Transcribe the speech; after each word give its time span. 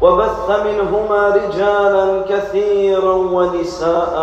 وبث 0.00 0.50
منهما 0.50 1.28
رجالا 1.28 2.22
كثيرا 2.28 3.12
ونساء. 3.12 4.16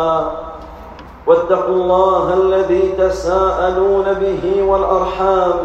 واتقوا 1.27 1.75
الله 1.75 2.33
الذي 2.33 2.94
تساءلون 2.97 4.13
به 4.13 4.63
والأرحام. 4.63 5.59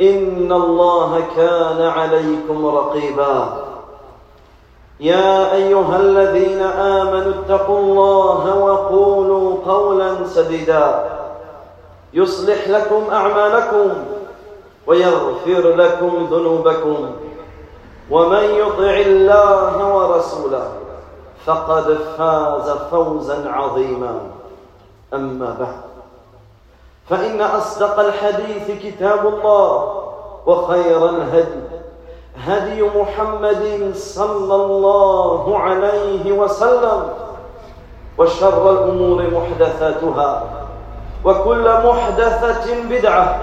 إن 0.00 0.52
الله 0.52 1.22
كان 1.36 1.82
عليكم 1.82 2.66
رقيبا. 2.66 3.48
يا 5.00 5.54
أيها 5.54 5.96
الذين 5.96 6.62
آمنوا 6.62 7.32
اتقوا 7.34 7.78
الله 7.78 8.58
وقولوا 8.58 9.56
قولا 9.66 10.24
سديدا. 10.24 11.04
يصلح 12.14 12.68
لكم 12.68 13.02
أعمالكم 13.12 13.90
ويغفر 14.86 15.74
لكم 15.76 16.28
ذنوبكم. 16.30 17.10
ومن 18.10 18.44
يطع 18.44 18.94
الله 19.06 19.94
ورسوله 19.96 20.68
فقد 21.46 21.98
فاز 22.18 22.70
فوزا 22.70 23.50
عظيما. 23.50 24.20
أما 25.14 25.56
بعد 25.60 25.80
فإن 27.08 27.40
أصدق 27.40 28.00
الحديث 28.00 28.70
كتاب 28.82 29.26
الله 29.26 30.02
وخير 30.46 31.08
الهدي 31.08 31.60
هدي 32.46 32.82
محمد 32.82 33.92
صلى 33.94 34.54
الله 34.54 35.58
عليه 35.58 36.32
وسلم 36.32 37.08
وشر 38.18 38.70
الأمور 38.70 39.22
محدثاتها 39.30 40.42
وكل 41.24 41.72
محدثة 41.84 42.82
بدعة 42.90 43.40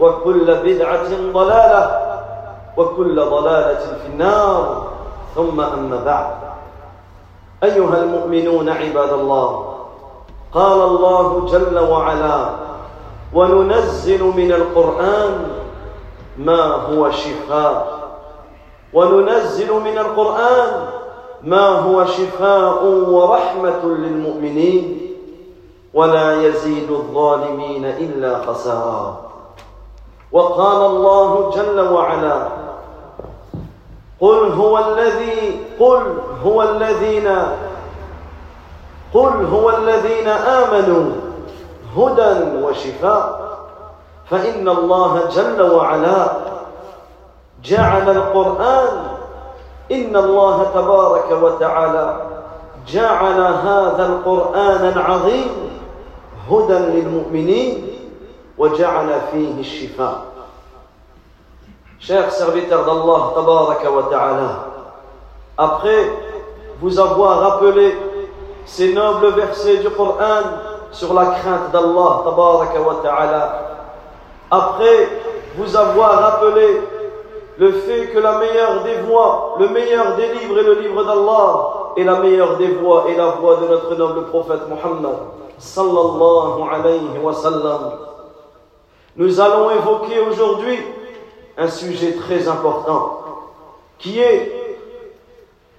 وكل 0.00 0.54
بدعة 0.54 1.08
ضلالة 1.32 2.01
وكل 2.76 3.16
ضلالة 3.16 3.98
في 4.02 4.06
النار. 4.06 4.86
ثم 5.34 5.60
أما 5.60 6.04
بعد. 6.04 6.34
أيها 7.64 8.02
المؤمنون 8.02 8.68
عباد 8.68 9.12
الله 9.12 9.74
قال 10.54 10.82
الله 10.82 11.46
جل 11.52 11.78
وعلا 11.78 12.50
وننزل 13.34 14.22
من 14.24 14.52
القرآن 14.52 15.48
ما 16.38 16.62
هو 16.62 17.10
شفاء. 17.10 17.98
وننزل 18.92 19.72
من 19.72 19.98
القرآن 19.98 20.86
ما 21.42 21.68
هو 21.68 22.04
شفاء 22.04 22.84
ورحمة 22.84 23.84
للمؤمنين. 23.84 24.98
ولا 25.94 26.42
يزيد 26.42 26.90
الظالمين 26.90 27.84
إلا 27.84 28.46
خسارا. 28.46 29.20
وقال 30.32 30.90
الله 30.90 31.50
جل 31.50 31.80
وعلا 31.80 32.61
قل 34.22 34.52
هو 34.52 34.78
الذي 34.78 35.60
قل 35.80 36.02
هو 36.44 36.62
الذين 36.62 37.28
قل 39.14 39.46
هو 39.52 39.70
الذين 39.70 40.28
آمنوا 40.28 41.12
هدى 41.96 42.62
وشفاء. 42.62 43.42
فإن 44.30 44.68
الله 44.68 45.28
جل 45.28 45.62
وعلا 45.62 46.32
جعل 47.64 48.10
القرآن 48.10 48.88
إن 49.92 50.16
الله 50.16 50.66
تبارك 50.74 51.42
وتعالى 51.42 52.26
جعل 52.88 53.40
هذا 53.40 54.06
القرآن 54.06 54.92
العظيم 54.96 55.50
هدى 56.50 56.78
للمؤمنين 56.78 57.86
وجعل 58.58 59.20
فيه 59.32 59.60
الشفاء. 59.60 60.31
Chers 62.02 62.32
serviteurs 62.32 62.84
d'Allah 62.84 63.30
tabaraka 63.32 63.88
wa 63.88 64.02
ta'ala, 64.10 64.66
après 65.56 66.10
vous 66.80 66.98
avoir 66.98 67.38
rappelé 67.38 67.96
ces 68.64 68.92
nobles 68.92 69.28
versets 69.28 69.76
du 69.76 69.88
Coran 69.90 70.42
sur 70.90 71.14
la 71.14 71.26
crainte 71.26 71.70
d'Allah 71.72 72.22
tabaraka 72.24 72.80
wa 72.80 72.96
ta'ala, 73.04 73.62
après 74.50 75.10
vous 75.56 75.76
avoir 75.76 76.18
rappelé 76.22 76.82
le 77.58 77.70
fait 77.70 78.08
que 78.08 78.18
la 78.18 78.32
meilleure 78.38 78.82
des 78.82 78.96
voies, 79.02 79.54
le 79.60 79.68
meilleur 79.68 80.16
des 80.16 80.26
livres 80.40 80.58
est 80.58 80.64
le 80.64 80.80
livre 80.80 81.04
d'Allah, 81.04 81.92
et 81.96 82.02
la 82.02 82.16
meilleure 82.16 82.56
des 82.56 82.72
voies 82.82 83.04
est 83.10 83.16
la 83.16 83.26
voie 83.26 83.58
de 83.58 83.68
notre 83.68 83.94
noble 83.94 84.26
prophète 84.26 84.62
Muhammad, 84.68 85.18
sallallahu 85.56 86.68
alayhi 86.68 87.18
wa 87.22 87.32
sallam. 87.32 87.92
Nous 89.14 89.40
allons 89.40 89.70
évoquer 89.70 90.18
aujourd'hui 90.18 90.80
un 91.56 91.68
sujet 91.68 92.12
très 92.12 92.48
important, 92.48 93.20
qui 93.98 94.20
est 94.20 94.52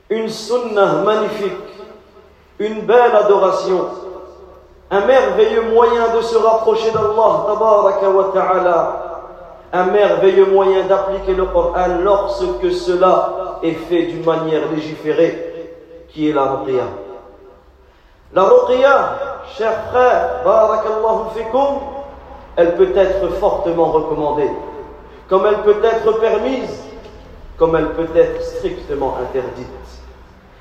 une 0.10 0.30
sunnah 0.30 1.04
magnifique, 1.04 1.52
une 2.60 2.82
belle 2.82 3.16
adoration, 3.16 3.88
un 4.92 5.06
merveilleux 5.06 5.72
moyen 5.74 6.16
de 6.16 6.22
se 6.22 6.38
rapprocher 6.38 6.92
d'Allah, 6.92 7.48
un 9.74 9.86
merveilleux 9.86 10.46
moyen 10.46 10.86
d'appliquer 10.86 11.34
le 11.34 11.46
Coran 11.46 11.88
lorsque 12.04 12.72
cela 12.72 13.60
est 13.64 13.72
fait 13.72 14.04
d'une 14.04 14.24
manière 14.24 14.72
légiférée, 14.72 15.74
qui 16.10 16.30
est 16.30 16.34
la 16.34 16.44
ruqya. 16.44 16.84
La 18.34 18.44
ruqya, 18.44 19.20
chers 19.58 19.86
frères, 19.90 20.42
barakallahu 20.46 21.32
fikum, 21.36 21.80
elle 22.56 22.76
peut 22.76 22.92
être 22.96 23.30
fortement 23.40 23.86
recommandée, 23.86 24.52
comme 25.30 25.46
elle 25.46 25.62
peut 25.62 25.84
être 25.84 26.20
permise, 26.20 26.84
comme 27.58 27.76
elle 27.76 27.92
peut 27.92 28.10
être 28.16 28.42
strictement 28.42 29.18
interdite. 29.22 29.68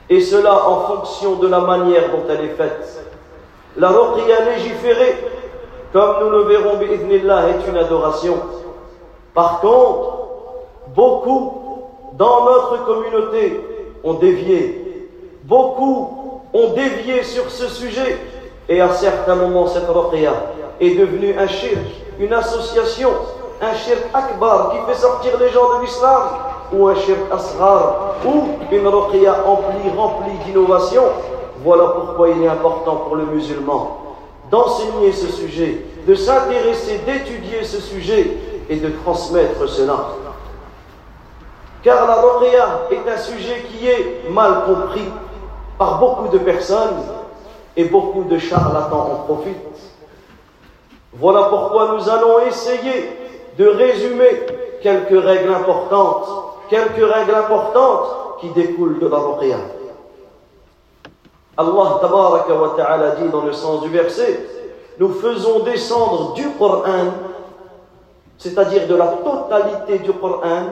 Et 0.08 0.20
cela 0.20 0.68
en 0.68 0.80
fonction 0.86 1.36
de 1.36 1.48
la 1.48 1.60
manière 1.60 2.10
dont 2.10 2.24
elle 2.28 2.44
est 2.44 2.54
faite. 2.54 3.04
La 3.76 3.88
ruqya 3.88 4.44
légiférée, 4.54 5.16
comme 5.92 6.16
nous 6.20 6.30
le 6.30 6.42
verrons, 6.44 6.76
bi'idnillah, 6.76 7.48
est 7.48 7.68
une 7.70 7.76
adoration. 7.78 8.36
Par 9.34 9.60
contre, 9.60 10.18
beaucoup 10.94 11.88
dans 12.14 12.44
notre 12.44 12.84
communauté 12.84 13.60
ont 14.04 14.14
dévié. 14.14 15.08
Beaucoup 15.44 16.42
ont 16.52 16.72
dévié 16.74 17.22
sur 17.22 17.50
ce 17.50 17.68
sujet. 17.68 18.18
Et 18.68 18.80
à 18.80 18.90
certains 18.90 19.34
moments, 19.34 19.66
cette 19.66 19.88
ruqya 19.88 20.32
est 20.80 20.94
devenue 20.94 21.34
un 21.38 21.46
shirk, 21.46 21.78
une 22.18 22.32
association, 22.32 23.10
un 23.62 23.74
shirk 23.74 24.02
akbar 24.12 24.72
qui 24.72 24.78
fait 24.86 25.00
sortir 25.00 25.38
les 25.38 25.48
gens 25.50 25.78
de 25.78 25.82
l'islam, 25.82 26.22
ou 26.72 26.88
un 26.88 26.96
shirk 26.96 27.30
asghar, 27.30 28.16
ou 28.24 28.48
une 28.72 28.88
ruqya 28.88 29.34
remplie, 29.46 29.90
remplie 29.96 30.36
d'innovation. 30.44 31.04
Voilà 31.62 31.84
pourquoi 31.94 32.30
il 32.30 32.42
est 32.42 32.48
important 32.48 32.96
pour 32.96 33.14
le 33.16 33.24
musulman 33.26 33.98
d'enseigner 34.50 35.12
ce 35.12 35.28
sujet, 35.28 35.86
de 36.06 36.14
s'intéresser, 36.14 36.98
d'étudier 37.06 37.62
ce 37.62 37.80
sujet 37.80 38.36
et 38.68 38.76
de 38.76 38.90
transmettre 39.04 39.68
cela. 39.68 39.96
Car 41.84 42.06
la 42.06 42.16
ruqya 42.16 42.80
est 42.90 43.08
un 43.08 43.16
sujet 43.16 43.64
qui 43.70 43.86
est 43.86 44.28
mal 44.28 44.64
compris 44.66 45.08
par 45.78 46.00
beaucoup 46.00 46.28
de 46.28 46.38
personnes 46.38 47.02
et 47.76 47.84
beaucoup 47.84 48.24
de 48.24 48.38
charlatans 48.38 49.08
en 49.12 49.32
profitent. 49.32 49.56
Voilà 51.14 51.44
pourquoi 51.44 51.94
nous 51.94 52.08
allons 52.08 52.40
essayer 52.46 53.21
de 53.58 53.66
résumer 53.66 54.46
quelques 54.82 55.22
règles 55.22 55.52
importantes, 55.52 56.26
quelques 56.68 57.12
règles 57.12 57.34
importantes 57.34 58.38
qui 58.40 58.48
découlent 58.50 58.98
de 58.98 59.06
la 59.06 59.18
ruqya. 59.18 59.56
Allah 61.56 61.98
tabaraka 62.00 62.54
wa 62.54 62.74
ta'ala 62.76 63.10
dit 63.16 63.28
dans 63.28 63.42
le 63.44 63.52
sens 63.52 63.82
du 63.82 63.88
verset, 63.90 64.40
nous 64.98 65.10
faisons 65.10 65.60
descendre 65.60 66.32
du 66.34 66.48
Coran, 66.58 67.12
c'est-à-dire 68.38 68.86
de 68.88 68.94
la 68.94 69.06
totalité 69.06 69.98
du 69.98 70.12
Coran, 70.12 70.70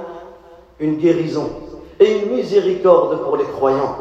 une 0.78 0.96
guérison 0.96 1.50
et 1.98 2.18
une 2.18 2.30
miséricorde 2.34 3.22
pour 3.22 3.36
les 3.36 3.44
croyants. 3.44 3.96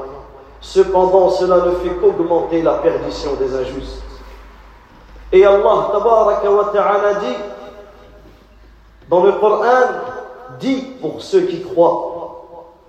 Cependant, 0.61 1.29
cela 1.29 1.57
ne 1.65 1.71
fait 1.71 1.95
qu'augmenter 2.01 2.61
la 2.61 2.73
perdition 2.75 3.31
des 3.39 3.55
injustes. 3.55 4.01
Et 5.31 5.45
Allah 5.45 5.89
tabaraka 5.91 6.49
wa 6.51 6.65
ta'ala 6.73 7.13
dit 7.15 7.35
dans 9.09 9.23
le 9.23 9.31
Coran, 9.33 9.65
dit 10.59 10.85
pour 11.01 11.21
ceux 11.21 11.41
qui 11.41 11.61
croient, 11.63 12.45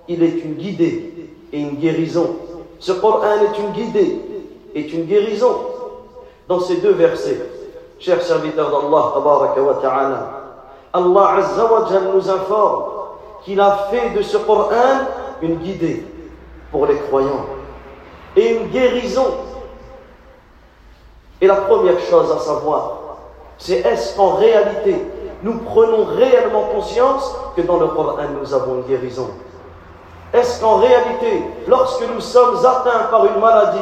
il 0.07 0.23
est 0.23 0.45
une 0.45 0.55
guidée 0.55 1.31
et 1.53 1.61
une 1.61 1.77
guérison. 1.77 2.37
Ce 2.79 2.93
Coran 2.93 3.41
est 3.43 3.59
une 3.59 3.73
guidée, 3.73 4.21
est 4.75 4.93
une 4.93 5.05
guérison. 5.05 5.57
Dans 6.47 6.61
ces 6.61 6.77
deux 6.77 6.93
versets, 6.93 7.41
chers 7.99 8.23
serviteurs 8.23 8.71
d'Allah 8.71 9.15
Allah 10.93 11.31
azza 11.37 11.69
nous 12.13 12.29
informe 12.31 12.85
qu'il 13.45 13.61
a 13.61 13.89
fait 13.91 14.11
de 14.11 14.23
ce 14.23 14.37
Coran 14.37 15.07
une 15.41 15.57
guidée 15.57 16.05
pour 16.71 16.87
les 16.87 16.97
croyants 16.97 17.47
et 18.37 18.57
une 18.57 18.69
guérison. 18.69 19.27
Et 21.41 21.47
la 21.47 21.57
première 21.57 21.99
chose 22.01 22.31
à 22.31 22.39
savoir, 22.39 22.99
c'est 23.57 23.79
est-ce 23.79 24.15
qu'en 24.17 24.35
réalité, 24.35 24.97
nous 25.43 25.59
prenons 25.59 26.05
réellement 26.05 26.65
conscience 26.75 27.37
que 27.57 27.63
dans 27.63 27.79
le 27.79 27.87
Coran, 27.89 28.17
nous 28.41 28.55
avons 28.55 28.77
une 28.77 28.83
guérison. 28.83 29.29
Est-ce 30.33 30.61
qu'en 30.61 30.77
réalité, 30.77 31.45
lorsque 31.67 32.05
nous 32.15 32.21
sommes 32.21 32.59
atteints 32.65 33.07
par 33.11 33.27
une 33.27 33.41
maladie, 33.41 33.79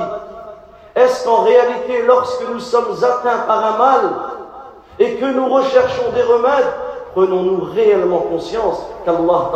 est-ce 0.95 1.25
qu'en 1.25 1.43
réalité, 1.43 2.03
lorsque 2.07 2.49
nous 2.51 2.61
sommes 2.61 2.97
atteints 3.03 3.41
par 3.47 3.75
un 3.75 3.79
mal 3.79 4.01
et 4.99 5.15
que 5.15 5.27
nous 5.27 5.49
recherchons 5.49 6.11
des 6.15 6.23
remèdes, 6.23 6.73
prenons-nous 7.15 7.69
réellement 7.75 8.21
conscience 8.21 8.79
qu'Allah 9.05 9.51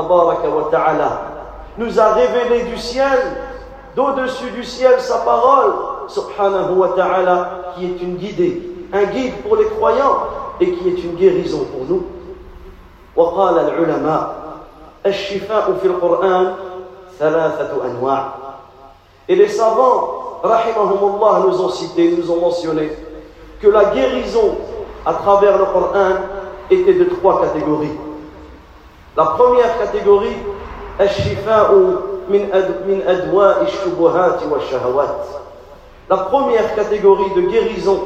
nous 1.78 2.00
a 2.00 2.12
révélé 2.12 2.64
du 2.64 2.76
ciel 2.76 3.18
d'au-dessus 3.96 4.50
du 4.50 4.64
ciel 4.64 5.00
sa 5.00 5.18
parole, 5.18 5.72
subhanahu 6.08 6.74
wa 6.76 6.88
ta'ala, 6.96 7.50
qui 7.74 7.86
est 7.86 8.02
une 8.02 8.16
guidée, 8.16 8.62
un 8.92 9.04
guide 9.04 9.34
pour 9.42 9.56
les 9.56 9.66
croyants 9.66 10.18
et 10.61 10.71
qui 10.71 10.89
est 10.89 11.03
une 11.03 11.15
guérison 11.15 11.65
pour 11.71 11.85
nous. 11.87 12.03
وقال 13.15 13.59
العلماء 13.59 14.35
الشفاء 15.05 15.77
في 15.81 15.87
القرآن 15.87 16.53
ثلاثة 17.19 17.69
أنواع 17.85 18.33
Et 19.29 19.35
les 19.35 19.49
savants, 19.49 20.39
rahimahumullah, 20.43 21.43
nous 21.47 21.61
ont 21.61 21.69
cité, 21.69 22.15
nous 22.17 22.31
ont 22.31 22.39
mentionné 22.39 22.91
que 23.61 23.67
la 23.67 23.85
guérison 23.85 24.55
à 25.05 25.13
travers 25.15 25.57
le 25.57 25.65
Coran 25.65 26.13
était 26.71 26.93
de 26.93 27.03
trois 27.05 27.41
catégories. 27.41 27.91
La 29.17 29.25
première 29.25 29.77
catégorie, 29.79 30.37
الشفاء 31.01 31.71
la 36.09 36.17
première 36.17 36.75
catégorie 36.75 37.31
de 37.35 37.41
guérison, 37.41 37.99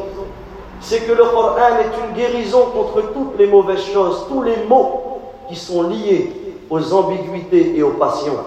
c'est 0.80 1.00
que 1.06 1.12
le 1.12 1.24
Coran 1.24 1.56
est 1.80 2.06
une 2.06 2.14
guérison 2.14 2.66
contre 2.66 3.12
toutes 3.12 3.38
les 3.38 3.46
mauvaises 3.46 3.84
choses, 3.84 4.26
tous 4.28 4.42
les 4.42 4.56
maux 4.68 5.20
qui 5.48 5.56
sont 5.56 5.82
liés 5.82 6.32
aux 6.68 6.92
ambiguïtés 6.92 7.76
et 7.76 7.82
aux 7.82 7.92
passions. 7.92 8.38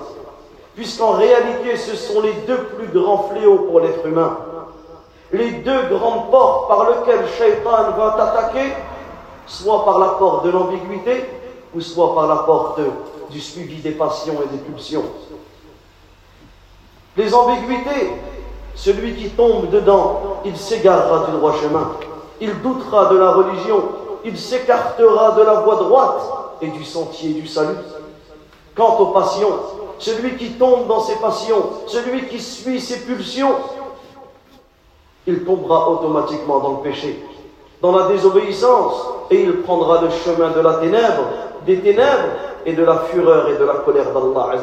Puisqu'en 0.75 1.11
réalité, 1.11 1.75
ce 1.75 1.95
sont 1.95 2.21
les 2.21 2.33
deux 2.47 2.63
plus 2.77 2.87
grands 2.87 3.29
fléaux 3.29 3.67
pour 3.69 3.79
l'être 3.79 4.05
humain. 4.05 4.37
Les 5.31 5.51
deux 5.51 5.83
grandes 5.89 6.31
portes 6.31 6.67
par 6.67 6.89
lesquelles 6.89 7.27
Shaitan 7.37 7.91
va 7.97 8.15
t'attaquer, 8.17 8.73
soit 9.45 9.83
par 9.85 9.99
la 9.99 10.07
porte 10.09 10.45
de 10.45 10.51
l'ambiguïté, 10.51 11.25
ou 11.75 11.81
soit 11.81 12.15
par 12.15 12.27
la 12.27 12.37
porte 12.37 12.79
du 13.29 13.39
suivi 13.39 13.81
des 13.81 13.91
passions 13.91 14.35
et 14.43 14.55
des 14.55 14.63
pulsions. 14.63 15.05
Les 17.17 17.33
ambiguïtés, 17.33 18.13
celui 18.75 19.15
qui 19.15 19.29
tombe 19.31 19.69
dedans, 19.69 20.41
il 20.45 20.55
s'égarera 20.55 21.25
du 21.25 21.33
droit 21.33 21.53
chemin, 21.61 21.91
il 22.41 22.61
doutera 22.61 23.05
de 23.07 23.17
la 23.17 23.31
religion, 23.31 23.83
il 24.25 24.37
s'écartera 24.37 25.31
de 25.31 25.41
la 25.43 25.61
voie 25.61 25.75
droite 25.75 26.21
et 26.61 26.67
du 26.67 26.83
sentier 26.83 27.33
du 27.33 27.47
salut. 27.47 27.77
Quant 28.75 28.97
aux 28.97 29.07
passions, 29.07 29.59
celui 29.97 30.37
qui 30.37 30.51
tombe 30.51 30.87
dans 30.87 31.01
ses 31.01 31.15
passions, 31.15 31.63
celui 31.87 32.27
qui 32.27 32.39
suit 32.39 32.79
ses 32.79 33.01
pulsions, 33.01 33.55
il 35.27 35.43
tombera 35.43 35.89
automatiquement 35.89 36.59
dans 36.59 36.71
le 36.71 36.79
péché, 36.79 37.23
dans 37.81 37.95
la 37.95 38.07
désobéissance, 38.07 39.05
et 39.29 39.43
il 39.43 39.61
prendra 39.61 40.01
le 40.01 40.09
chemin 40.09 40.51
de 40.51 40.59
la 40.61 40.75
ténèbre, 40.75 41.23
des 41.65 41.79
ténèbres 41.79 42.29
et 42.65 42.73
de 42.73 42.83
la 42.83 42.99
fureur 42.99 43.49
et 43.49 43.57
de 43.57 43.63
la 43.63 43.75
colère 43.75 44.11
d'Allah. 44.11 44.55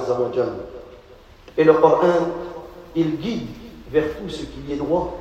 Et 1.57 1.65
le 1.65 1.75
Coran, 1.75 2.03
il 2.95 3.17
guide 3.19 3.49
vers 3.91 4.05
tout 4.17 4.29
ce 4.29 4.43
qui 4.43 4.73
est 4.73 4.77
droit. 4.77 5.15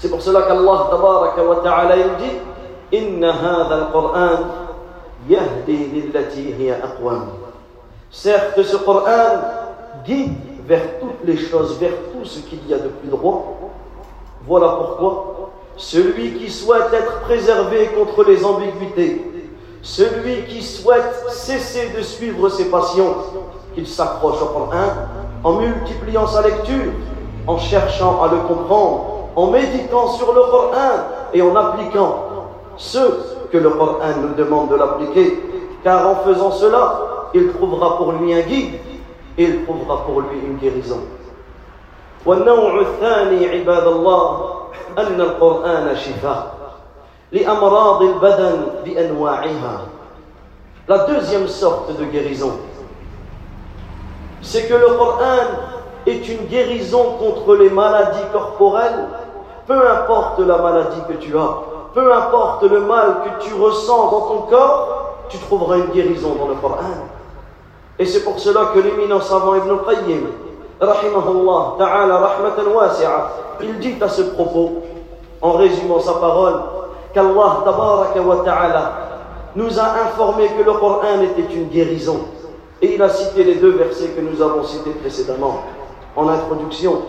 C'est 0.00 0.08
pour 0.08 0.22
cela 0.22 0.42
qu'Allah 0.42 0.88
tabaraka 0.90 1.42
dit 2.18 2.96
Inna 2.96 3.34
aqwam. 6.82 7.26
Certes, 8.10 8.62
ce 8.62 8.76
Coran 8.78 9.04
guide 10.06 10.38
vers 10.66 10.98
toutes 11.00 11.22
les 11.24 11.36
choses, 11.36 11.78
vers 11.78 11.92
tout 12.12 12.24
ce 12.24 12.38
qu'il 12.40 12.66
y 12.66 12.72
a 12.72 12.78
de 12.78 12.88
plus 12.88 13.10
droit. 13.10 13.58
Voilà 14.46 14.68
pourquoi 14.68 15.50
celui 15.76 16.32
qui 16.38 16.50
souhaite 16.50 16.92
être 16.94 17.20
préservé 17.20 17.88
contre 17.88 18.24
les 18.24 18.42
ambiguïtés, 18.42 19.30
celui 19.82 20.44
qui 20.46 20.62
souhaite 20.62 21.26
cesser 21.28 21.90
de 21.94 22.02
suivre 22.02 22.48
ses 22.48 22.70
passions, 22.70 23.16
qu'il 23.74 23.86
s'accroche 23.86 24.40
au 24.40 24.46
Coran 24.46 24.92
en 25.44 25.52
multipliant 25.52 26.26
sa 26.26 26.40
lecture, 26.40 26.92
en 27.46 27.58
cherchant 27.58 28.22
à 28.22 28.28
le 28.28 28.38
comprendre, 28.48 29.19
en 29.35 29.47
méditant 29.47 30.07
sur 30.09 30.33
le 30.33 30.41
Coran 30.41 30.91
et 31.33 31.41
en 31.41 31.55
appliquant 31.55 32.25
ce 32.77 32.99
que 33.51 33.57
le 33.57 33.69
Coran 33.71 33.99
nous 34.21 34.33
demande 34.35 34.69
de 34.69 34.75
l'appliquer. 34.75 35.39
Car 35.83 36.07
en 36.07 36.15
faisant 36.15 36.51
cela, 36.51 37.29
il 37.33 37.51
trouvera 37.53 37.97
pour 37.97 38.13
lui 38.13 38.33
un 38.33 38.41
guide 38.41 38.75
et 39.37 39.43
il 39.43 39.65
trouvera 39.65 40.03
pour 40.05 40.21
lui 40.21 40.39
une 40.45 40.57
guérison. 40.57 41.01
والنوع 42.25 42.81
الثاني 42.81 43.49
عباد 43.49 43.87
الله 43.87 44.55
أن 44.97 45.21
القرآن 45.21 45.95
شفاء 45.95 46.55
لأمراض 47.31 48.01
البدن 48.01 48.65
بأنواعها 48.85 49.77
La 50.87 50.99
deuxième 51.05 51.47
sorte 51.47 51.97
de 51.97 52.05
guérison, 52.05 52.53
c'est 54.43 54.67
que 54.67 54.75
le 54.75 54.87
Coran 54.97 55.45
est 56.05 56.29
une 56.29 56.45
guérison 56.45 57.15
contre 57.17 57.55
les 57.55 57.71
maladies 57.71 58.27
corporelles, 58.31 59.07
peu 59.70 59.88
importe 59.88 60.40
la 60.40 60.58
maladie 60.58 61.00
que 61.08 61.12
tu 61.12 61.38
as, 61.38 61.58
peu 61.94 62.12
importe 62.12 62.64
le 62.64 62.80
mal 62.80 63.18
que 63.24 63.44
tu 63.44 63.54
ressens 63.54 64.10
dans 64.10 64.20
ton 64.22 64.38
corps, 64.50 65.14
tu 65.28 65.38
trouveras 65.38 65.76
une 65.76 65.92
guérison 65.94 66.34
dans 66.34 66.48
le 66.48 66.54
Coran. 66.54 67.06
Et 67.96 68.04
c'est 68.04 68.24
pour 68.24 68.36
cela 68.40 68.72
que 68.74 68.80
l'éminent 68.80 69.20
savant 69.20 69.54
Ibn 69.54 69.70
Qayyim, 69.88 70.26
rahimahullah 70.80 71.74
ta'ala 71.78 72.16
rahmatan 72.16 72.68
wasi'a, 72.74 73.30
il 73.60 73.78
dit 73.78 73.94
à 74.00 74.08
ce 74.08 74.22
propos, 74.22 74.82
en 75.40 75.52
résumant 75.52 76.00
sa 76.00 76.14
parole, 76.14 76.60
qu'Allah 77.14 77.62
wa 77.64 78.42
ta'ala 78.44 78.92
nous 79.54 79.78
a 79.78 79.84
informé 80.04 80.48
que 80.48 80.64
le 80.64 80.72
Coran 80.72 81.20
était 81.22 81.54
une 81.54 81.68
guérison. 81.68 82.22
Et 82.82 82.94
il 82.96 83.02
a 83.02 83.08
cité 83.08 83.44
les 83.44 83.54
deux 83.54 83.76
versets 83.76 84.08
que 84.08 84.20
nous 84.20 84.42
avons 84.42 84.64
cités 84.64 84.90
précédemment 84.90 85.60
en 86.16 86.28
introduction. 86.28 87.02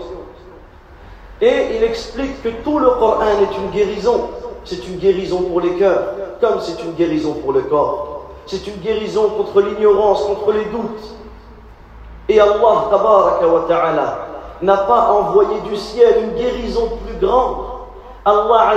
Et 1.42 1.76
il 1.76 1.84
explique 1.84 2.44
que 2.44 2.50
tout 2.64 2.78
le 2.78 2.90
Coran 2.92 3.22
est 3.42 3.58
une 3.58 3.72
guérison. 3.72 4.30
C'est 4.64 4.88
une 4.88 4.98
guérison 4.98 5.42
pour 5.42 5.60
les 5.60 5.76
cœurs, 5.76 6.04
comme 6.40 6.60
c'est 6.60 6.82
une 6.84 6.92
guérison 6.92 7.34
pour 7.34 7.52
le 7.52 7.62
corps. 7.62 8.26
C'est 8.46 8.68
une 8.68 8.76
guérison 8.76 9.30
contre 9.30 9.62
l'ignorance, 9.62 10.24
contre 10.24 10.52
les 10.52 10.66
doutes. 10.66 11.16
Et 12.30 12.40
Allah 12.40 12.90
ta'ala 13.68 14.18
n'a 14.62 14.78
pas 14.78 15.12
envoyé 15.14 15.60
du 15.62 15.76
ciel 15.76 16.24
une 16.24 16.36
guérison 16.36 16.92
plus 17.06 17.18
grande. 17.26 17.66
Allah 18.24 18.76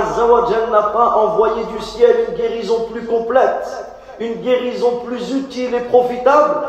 n'a 0.71 0.81
pas 0.81 1.15
envoyé 1.17 1.63
du 1.65 1.79
ciel 1.83 2.15
une 2.29 2.35
guérison 2.35 2.87
plus 2.91 3.05
complète, 3.05 3.67
une 4.19 4.41
guérison 4.41 5.01
plus 5.05 5.35
utile 5.35 5.75
et 5.75 5.81
profitable 5.81 6.61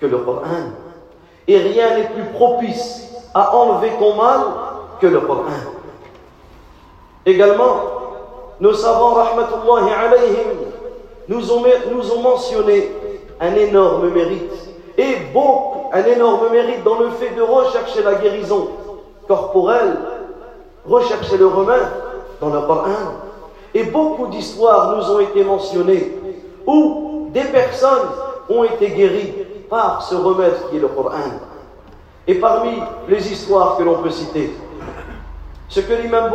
que 0.00 0.06
le 0.06 0.18
Coran. 0.18 0.42
Et 1.48 1.58
rien 1.58 1.96
n'est 1.96 2.08
plus 2.10 2.26
propice 2.34 3.08
à 3.34 3.54
enlever 3.56 3.90
ton 3.98 4.14
mal 4.14 4.40
que 5.00 5.06
le 5.06 5.20
Coran. 5.20 5.44
Également, 7.26 7.80
nos 8.60 8.74
savants, 8.74 9.14
rahmatullahi 9.14 9.92
alayhim, 9.92 10.68
nous 11.28 11.52
ont, 11.52 12.22
mentionné 12.22 12.90
un 13.40 13.54
énorme 13.54 14.08
mérite 14.10 14.52
et 14.96 15.16
beaucoup, 15.32 15.90
un 15.92 16.04
énorme 16.04 16.50
mérite 16.50 16.82
dans 16.84 16.98
le 16.98 17.10
fait 17.10 17.30
de 17.30 17.42
rechercher 17.42 18.02
la 18.02 18.14
guérison 18.14 18.68
corporelle, 19.28 19.96
rechercher 20.86 21.36
le 21.36 21.46
remède 21.46 21.86
dans 22.40 22.48
le 22.48 22.60
Coran. 22.62 22.88
Et 23.74 23.84
beaucoup 23.84 24.26
d'histoires 24.28 24.96
nous 24.96 25.10
ont 25.10 25.20
été 25.20 25.44
mentionnées 25.44 26.16
où 26.66 27.28
des 27.32 27.44
personnes 27.44 28.08
ont 28.48 28.64
été 28.64 28.88
guéries 28.90 29.34
par 29.68 30.02
ce 30.02 30.14
remède 30.14 30.54
qui 30.70 30.78
est 30.78 30.80
le 30.80 30.88
Coran. 30.88 31.12
Et 32.26 32.34
parmi 32.36 32.70
les 33.08 33.32
histoires 33.32 33.76
que 33.76 33.82
l'on 33.82 34.02
peut 34.02 34.10
citer, 34.10 34.50
ce 35.68 35.80
que 35.80 35.92
l'imam 35.94 36.30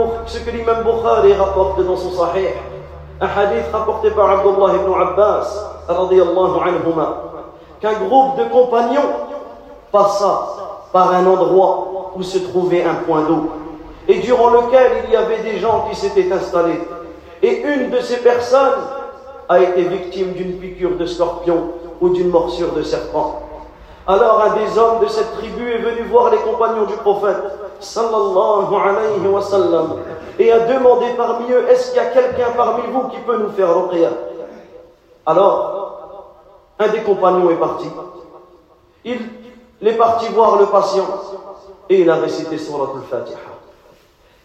Bukhari 0.83 1.33
rapporte 1.33 1.85
dans 1.85 1.97
son 1.97 2.11
Sahih, 2.11 2.49
un 3.19 3.27
hadith 3.27 3.65
rapporté 3.71 4.11
par 4.11 4.29
Abdullah 4.29 4.75
ibn 4.75 4.93
Abbas, 4.93 5.85
qu'un 7.81 7.93
groupe 7.93 8.37
de 8.37 8.43
compagnons 8.51 9.01
passa 9.91 10.47
par 10.91 11.13
un 11.13 11.25
endroit 11.25 12.11
où 12.15 12.23
se 12.23 12.37
trouvait 12.37 12.83
un 12.83 12.95
point 13.05 13.21
d'eau, 13.23 13.51
et 14.07 14.19
durant 14.19 14.49
lequel 14.49 15.03
il 15.05 15.13
y 15.13 15.15
avait 15.15 15.41
des 15.43 15.59
gens 15.59 15.87
qui 15.89 15.95
s'étaient 15.95 16.31
installés. 16.31 16.81
Et 17.41 17.61
une 17.61 17.89
de 17.89 17.99
ces 17.99 18.17
personnes 18.17 18.79
a 19.49 19.59
été 19.59 19.81
victime 19.83 20.31
d'une 20.33 20.53
piqûre 20.53 20.97
de 20.97 21.05
scorpion 21.05 21.71
ou 21.99 22.09
d'une 22.09 22.29
morsure 22.29 22.73
de 22.73 22.83
serpent. 22.83 23.42
Alors 24.05 24.41
un 24.41 24.55
des 24.55 24.77
hommes 24.77 25.01
de 25.01 25.07
cette 25.07 25.31
tribu 25.37 25.71
est 25.71 25.77
venu 25.77 26.01
voir 26.09 26.29
les 26.29 26.39
compagnons 26.39 26.83
du 26.83 26.95
prophète, 26.95 27.37
sallallahu 27.79 28.75
alayhi 28.75 29.27
wa 29.27 29.41
sallam, 29.41 29.95
et 30.37 30.51
a 30.51 30.59
demandé 30.59 31.05
parmi 31.15 31.49
eux, 31.51 31.69
est-ce 31.69 31.91
qu'il 31.91 32.01
y 32.01 32.05
a 32.05 32.09
quelqu'un 32.09 32.51
parmi 32.57 32.83
vous 32.91 33.07
qui 33.07 33.17
peut 33.19 33.37
nous 33.37 33.51
faire 33.51 33.73
ruqya 33.73 34.09
Alors, 35.25 35.73
un 36.79 36.87
des 36.89 36.99
compagnons 37.01 37.49
est 37.49 37.55
parti. 37.55 37.87
Il, 39.05 39.19
est 39.81 39.93
parti 39.93 40.27
voir 40.29 40.57
le 40.57 40.65
patient 40.65 41.05
et 41.89 42.01
il 42.01 42.09
a 42.09 42.15
récité 42.15 42.57
Surat 42.57 42.89
al-Fatiha. 42.95 43.37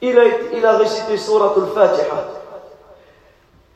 Il 0.02 0.18
a, 0.18 0.22
il 0.52 0.64
a 0.64 0.76
récité 0.76 1.16
Surat 1.16 1.52
al-Fatiha. 1.56 2.37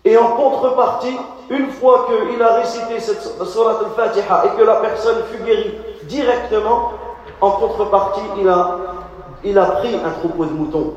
Et 0.05 0.17
en 0.17 0.33
contrepartie, 0.33 1.17
une 1.51 1.71
fois 1.71 2.07
qu'il 2.09 2.43
a 2.43 2.55
récité 2.55 2.99
cette 2.99 3.23
Surat 3.45 3.79
al-Fatiha 3.81 4.45
et 4.47 4.59
que 4.59 4.65
la 4.65 4.77
personne 4.77 5.23
fut 5.31 5.43
guérie 5.45 5.75
directement, 6.05 6.93
en 7.41 7.51
contrepartie, 7.53 8.23
il 8.41 8.49
a, 8.49 8.79
il 9.45 9.59
a 9.59 9.67
pris 9.67 9.95
un 9.95 10.11
troupeau 10.11 10.45
de 10.45 10.53
moutons. 10.53 10.95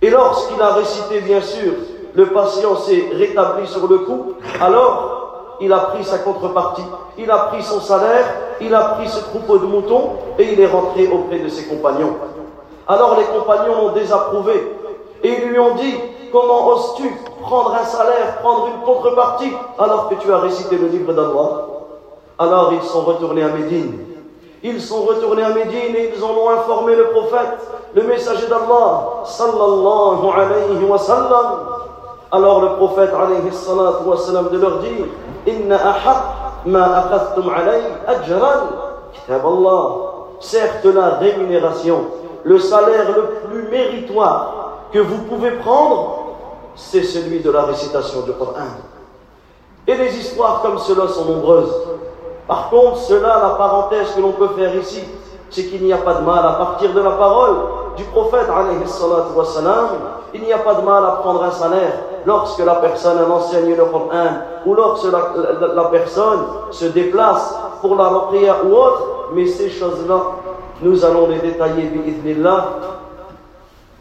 Et 0.00 0.10
lorsqu'il 0.10 0.60
a 0.60 0.72
récité, 0.74 1.20
bien 1.20 1.40
sûr, 1.40 1.72
le 2.14 2.26
patient 2.26 2.76
s'est 2.76 3.08
rétabli 3.12 3.66
sur 3.66 3.86
le 3.86 3.98
coup, 3.98 4.34
alors 4.60 5.56
il 5.60 5.72
a 5.72 5.78
pris 5.78 6.04
sa 6.04 6.18
contrepartie, 6.18 6.84
il 7.18 7.30
a 7.30 7.38
pris 7.38 7.62
son 7.62 7.80
salaire, 7.80 8.24
il 8.60 8.74
a 8.74 8.80
pris 8.96 9.08
ce 9.08 9.20
troupeau 9.20 9.58
de 9.58 9.66
moutons 9.66 10.12
et 10.38 10.52
il 10.52 10.60
est 10.60 10.66
rentré 10.66 11.08
auprès 11.08 11.38
de 11.38 11.48
ses 11.48 11.66
compagnons. 11.66 12.16
Alors 12.88 13.16
les 13.16 13.24
compagnons 13.24 13.76
l'ont 13.76 13.92
désapprouvé 13.92 14.76
et 15.22 15.28
ils 15.28 15.48
lui 15.48 15.58
ont 15.58 15.74
dit 15.76 15.94
Comment 16.32 16.66
oses-tu 16.68 17.14
prendre 17.42 17.74
un 17.74 17.84
salaire, 17.84 18.38
prendre 18.42 18.68
une 18.68 18.80
contrepartie 18.86 19.52
alors 19.78 20.08
que 20.08 20.14
tu 20.14 20.32
as 20.32 20.38
récité 20.38 20.78
le 20.78 20.86
livre 20.86 21.12
d'Allah? 21.12 21.66
Alors 22.38 22.72
ils 22.72 22.82
sont 22.82 23.02
retournés 23.02 23.42
à 23.42 23.48
Médine. 23.48 23.98
Ils 24.62 24.80
sont 24.80 25.02
retournés 25.02 25.42
à 25.42 25.50
Médine 25.50 25.94
et 25.94 26.14
ils 26.16 26.24
en 26.24 26.30
ont 26.30 26.48
informé 26.50 26.96
le 26.96 27.08
prophète, 27.08 27.58
le 27.94 28.02
messager 28.04 28.46
d'Allah, 28.46 29.24
sallallahu 29.24 30.26
alayhi 30.34 30.84
wa 30.84 30.96
sallam. 30.96 31.46
Alors 32.30 32.62
le 32.62 32.76
prophète, 32.76 33.10
alayhi 33.12 33.52
salatu 33.52 34.04
wa 34.06 34.16
sallam, 34.16 34.48
de 34.50 34.58
leur 34.58 34.78
dire 34.78 35.04
Inna 35.46 35.76
ahaq 35.76 36.16
ma 36.64 36.84
alayhi 36.84 37.84
ajran 38.06 38.68
kitab 39.12 39.44
Allah. 39.44 39.82
Certes, 40.40 40.86
la 40.86 41.18
rémunération, 41.18 42.06
le 42.42 42.58
salaire 42.58 43.08
le 43.14 43.48
plus 43.48 43.68
méritoire 43.68 44.54
que 44.92 44.98
vous 44.98 45.18
pouvez 45.28 45.52
prendre, 45.52 46.21
c'est 46.74 47.02
celui 47.02 47.40
de 47.40 47.50
la 47.50 47.62
récitation 47.62 48.20
du 48.22 48.32
Coran. 48.32 48.52
Et 49.86 49.94
les 49.94 50.16
histoires 50.16 50.62
comme 50.62 50.78
cela 50.78 51.08
sont 51.08 51.24
nombreuses. 51.24 51.74
Par 52.46 52.70
contre, 52.70 52.98
cela, 52.98 53.40
la 53.42 53.54
parenthèse 53.56 54.12
que 54.14 54.20
l'on 54.20 54.32
peut 54.32 54.48
faire 54.56 54.74
ici, 54.76 55.02
c'est 55.50 55.64
qu'il 55.64 55.82
n'y 55.84 55.92
a 55.92 55.98
pas 55.98 56.14
de 56.14 56.24
mal 56.24 56.44
à 56.44 56.52
partir 56.52 56.92
de 56.92 57.00
la 57.00 57.10
parole 57.10 57.56
du 57.96 58.04
prophète, 58.04 58.46
wassalam, 59.34 59.88
il 60.34 60.42
n'y 60.42 60.52
a 60.52 60.58
pas 60.58 60.74
de 60.74 60.82
mal 60.82 61.04
à 61.04 61.10
prendre 61.22 61.44
un 61.44 61.50
salaire 61.50 61.92
lorsque 62.24 62.64
la 62.64 62.76
personne 62.76 63.30
enseigne 63.30 63.74
le 63.76 63.84
Coran 63.84 64.08
ou 64.64 64.74
lorsque 64.74 65.10
la, 65.12 65.84
personne 65.90 66.40
se 66.70 66.86
déplace 66.86 67.54
pour 67.80 67.96
la 67.96 68.08
prière 68.28 68.64
ou 68.64 68.74
autre, 68.74 69.28
mais 69.34 69.46
ces 69.46 69.68
choses-là, 69.68 70.20
nous 70.80 71.04
allons 71.04 71.28
les 71.28 71.38
détailler, 71.38 71.84
bi'idhnillah, 71.84 72.66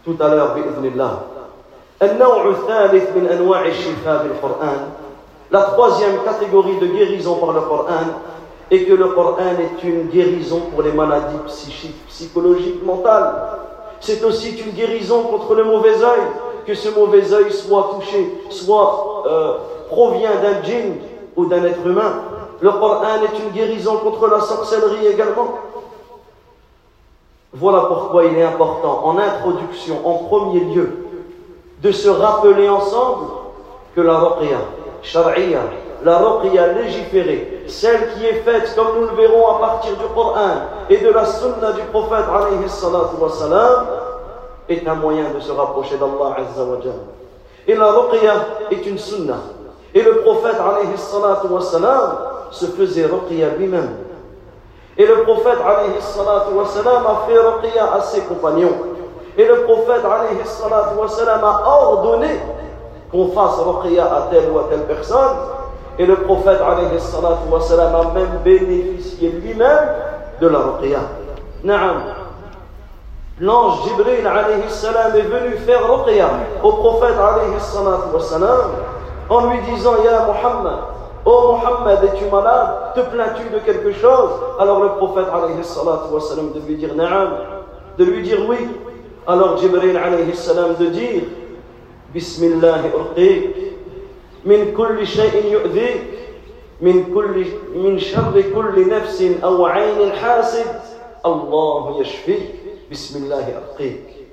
tout 0.06 0.16
à 0.20 0.30
l'heure, 0.30 0.56
bi'idhnillah. 2.02 3.64
La 5.52 5.62
troisième 5.64 6.24
catégorie 6.24 6.78
de 6.80 6.88
guérison 6.88 7.36
par 7.36 7.52
le 7.52 7.62
Coran 7.62 7.86
est 8.72 8.86
que 8.86 8.94
le 8.94 9.08
Coran 9.10 9.36
est 9.60 9.84
une 9.86 10.08
guérison 10.08 10.62
pour 10.72 10.82
les 10.82 10.94
maladies 10.94 11.38
psychiques, 11.48 12.08
psychologiques, 12.08 12.84
mentales. 12.86 13.36
C'est 14.00 14.24
aussi 14.24 14.58
une 14.58 14.72
guérison 14.72 15.24
contre 15.24 15.54
le 15.56 15.66
mauvais 15.66 16.02
œil, 16.02 16.22
que 16.66 16.74
ce 16.74 16.90
mauvais 16.90 17.34
œil 17.34 17.52
soit 17.52 17.92
touché, 17.96 18.34
soit 18.50 19.24
euh, 19.28 19.58
provient 19.90 20.32
d'un 20.42 20.64
djinn 20.64 20.96
ou 21.36 21.46
d'un 21.46 21.64
être 21.66 21.86
humain. 21.86 22.14
Le 22.62 22.72
Coran 22.72 23.04
est 23.24 23.44
une 23.44 23.52
guérison 23.52 23.98
contre 23.98 24.28
la 24.28 24.40
sorcellerie 24.40 25.08
également. 25.08 25.56
Voilà 27.54 27.82
pourquoi 27.82 28.24
il 28.26 28.38
est 28.38 28.44
important, 28.44 29.02
en 29.04 29.18
introduction, 29.18 30.08
en 30.08 30.14
premier 30.30 30.62
lieu, 30.62 31.11
de 31.82 31.92
se 31.92 32.10
rappeler 32.10 32.70
ensemble 32.70 33.28
que 33.96 34.02
la 34.02 34.18
ruqya 34.18 34.58
shar'iyya, 35.02 35.62
la 36.04 36.18
ruqya 36.18 36.74
légiférée, 36.74 37.64
celle 37.68 38.14
qui 38.14 38.26
est 38.26 38.44
faite, 38.44 38.74
comme 38.76 39.00
nous 39.00 39.08
le 39.08 39.16
verrons 39.16 39.56
à 39.56 39.60
partir 39.60 39.98
du 39.98 40.06
Coran 40.14 40.50
et 40.90 40.98
de 40.98 41.10
la 41.10 41.26
sunna 41.26 41.72
du 41.74 41.82
prophète 41.92 42.26
alayhi 42.30 42.66
est 44.70 44.88
un 44.88 44.96
moyen 44.96 45.32
de 45.36 45.40
se 45.40 45.52
rapprocher 45.52 45.98
d'Allah 45.98 46.38
azza 46.38 46.66
Et 47.68 47.76
la 47.76 47.92
ruqya 47.92 48.34
est 48.70 48.86
une 48.86 48.98
sunna. 48.98 49.38
Et 49.94 50.02
le 50.02 50.18
prophète 50.22 50.58
alayhi 50.60 50.98
se 52.52 52.66
faisait 52.68 53.06
ruqya 53.06 53.50
lui-même. 53.58 53.90
Et 54.98 55.06
le 55.06 55.24
prophète 55.24 55.60
alayhi 55.66 55.94
a 55.98 57.28
fait 57.28 57.40
ruqya 57.40 57.94
à 57.94 58.02
ses 58.02 58.22
compagnons. 58.22 58.91
Et 59.38 59.46
le 59.46 59.62
prophète 59.62 60.04
a 60.04 61.84
ordonné 61.84 62.40
qu'on 63.12 63.28
fasse 63.30 63.60
ruqya 63.60 64.06
à 64.06 64.28
telle 64.30 64.50
ou 64.52 64.60
à 64.60 64.64
telle 64.70 64.84
personne. 64.84 65.38
Et 65.98 66.06
le 66.06 66.16
prophète 66.18 66.60
a 66.62 68.14
même 68.14 68.40
bénéficié 68.44 69.30
lui-même 69.30 69.90
de 70.40 70.48
la 70.48 70.60
ruqya. 70.60 71.00
Naam. 71.64 72.02
L'ange 73.40 73.84
Jibril 73.88 74.26
est 74.26 75.22
venu 75.22 75.58
faire 75.58 75.92
ruqya 75.92 76.28
au 76.64 76.72
prophète 76.74 77.16
en 79.30 79.46
lui 79.48 79.60
disant 79.74 79.94
Ya 80.04 80.26
Muhammad, 80.26 80.80
Oh 81.24 81.56
Muhammad, 81.56 82.04
es-tu 82.04 82.26
malade? 82.32 82.94
Te 82.96 83.02
plains-tu 83.02 83.50
de 83.54 83.60
quelque 83.60 83.94
chose? 83.94 84.32
Alors 84.60 84.82
le 84.82 84.90
prophète 84.90 85.28
de 85.28 86.68
lui 86.68 86.76
dire 86.76 86.96
Naam, 86.96 87.30
de 87.98 88.04
lui 88.04 88.24
dire 88.24 88.40
oui. 88.50 88.58
Alors 89.28 89.58
Jibril 89.58 89.98
alayhi 89.98 90.36
salam 90.36 90.76
de 90.80 90.88
dire 90.88 91.22
Bismillah 92.12 92.82
urqiq 92.90 93.56
min 94.44 94.74
kulli 94.74 95.06
shay'in 95.06 95.48
yu'dhik 95.48 96.02
min 96.82 97.04
kulli 97.14 97.54
min 97.76 98.00
sharri 98.00 98.50
kulli 98.52 98.86
nafsin 98.86 99.38
aw 99.44 99.62
'aynin 99.68 100.10
hasid 100.18 100.66
Allah 101.24 102.00
yashfik 102.00 102.90
Bismillah 102.90 103.46
urqiq 103.46 104.26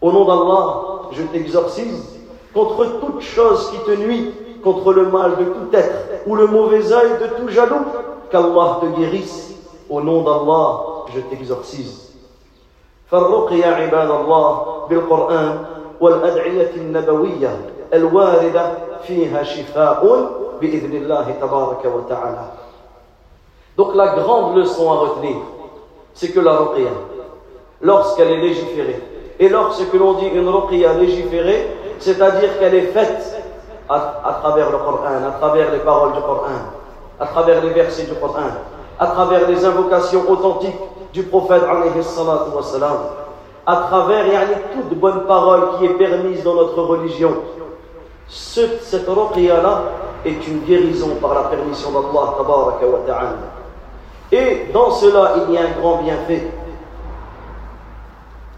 Au 0.00 0.10
nom 0.10 0.24
d'Allah, 0.24 1.10
je 1.12 1.22
t'exorcise 1.22 2.18
contre 2.52 2.98
toute 2.98 3.20
chose 3.20 3.70
qui 3.70 3.78
te 3.86 3.96
nuit, 3.96 4.30
contre 4.64 4.92
le 4.92 5.06
mal 5.06 5.36
de 5.38 5.44
tout 5.44 5.70
être 5.72 6.26
ou 6.26 6.34
le 6.34 6.48
mauvais 6.48 6.92
œil 6.92 7.10
de 7.22 7.26
tout 7.38 7.48
jaloux, 7.48 7.86
qu'Allah 8.28 8.80
te 8.80 8.86
guérisse. 8.98 9.54
Au 9.88 10.00
nom 10.00 10.22
d'Allah, 10.22 11.06
je 11.14 11.20
t'exorcise. 11.20 12.11
فالرقية 13.11 13.65
عباد 13.65 14.11
الله 14.11 14.85
بالقرآن 14.89 15.65
والأدعية 15.99 16.71
النبوية 16.75 17.59
الواردة 17.93 18.71
فيها 19.03 19.43
شفاء 19.43 20.29
بإذن 20.61 20.95
الله 20.95 21.35
تبارك 21.41 21.85
وتعالى 21.85 22.45
Donc 23.77 23.93
la 23.93 24.07
grande 24.15 24.57
leçon 24.57 24.91
à 24.91 24.95
retenir, 24.95 25.35
c'est 26.15 26.29
que 26.29 26.39
la 26.39 26.53
ruqya, 26.55 26.89
lorsqu'elle 27.79 28.31
est 28.31 28.41
légiférée, 28.41 28.99
et 29.39 29.49
lorsque 29.49 29.93
l'on 29.93 30.13
dit 30.13 30.25
une 30.27 30.49
ruqya 30.49 30.93
légiférée, 30.95 31.67
c'est-à-dire 31.99 32.57
qu'elle 32.57 32.73
est 32.73 32.87
faite 32.87 33.43
à, 33.87 34.21
à, 34.25 34.33
travers 34.41 34.71
le 34.71 34.77
Coran, 34.79 35.03
à 35.27 35.31
travers 35.37 35.71
les 35.71 35.77
paroles 35.77 36.13
du 36.13 36.21
Coran, 36.21 36.57
à 37.19 37.25
travers 37.27 37.63
les 37.63 37.69
versets 37.69 38.05
du 38.05 38.15
Coran, 38.15 38.49
à 38.99 39.07
travers 39.07 39.47
les 39.47 39.63
invocations 39.63 40.23
authentiques 40.27 40.75
du 41.12 41.22
prophète 41.24 41.62
à 43.64 43.76
travers 43.88 44.26
yani, 44.26 44.54
toute 44.74 44.98
bonne 44.98 45.24
parole 45.26 45.78
qui 45.78 45.84
est 45.86 45.94
permise 45.94 46.42
dans 46.42 46.54
notre 46.54 46.82
religion. 46.82 47.34
Cette, 48.28 48.82
cette 48.82 49.06
là 49.06 49.82
est 50.24 50.46
une 50.48 50.60
guérison 50.60 51.16
par 51.20 51.34
la 51.34 51.42
permission 51.42 51.90
d'Allah. 51.90 53.36
Et 54.32 54.66
dans 54.72 54.90
cela, 54.90 55.34
il 55.46 55.54
y 55.54 55.58
a 55.58 55.60
un 55.60 55.80
grand 55.80 56.02
bienfait. 56.02 56.50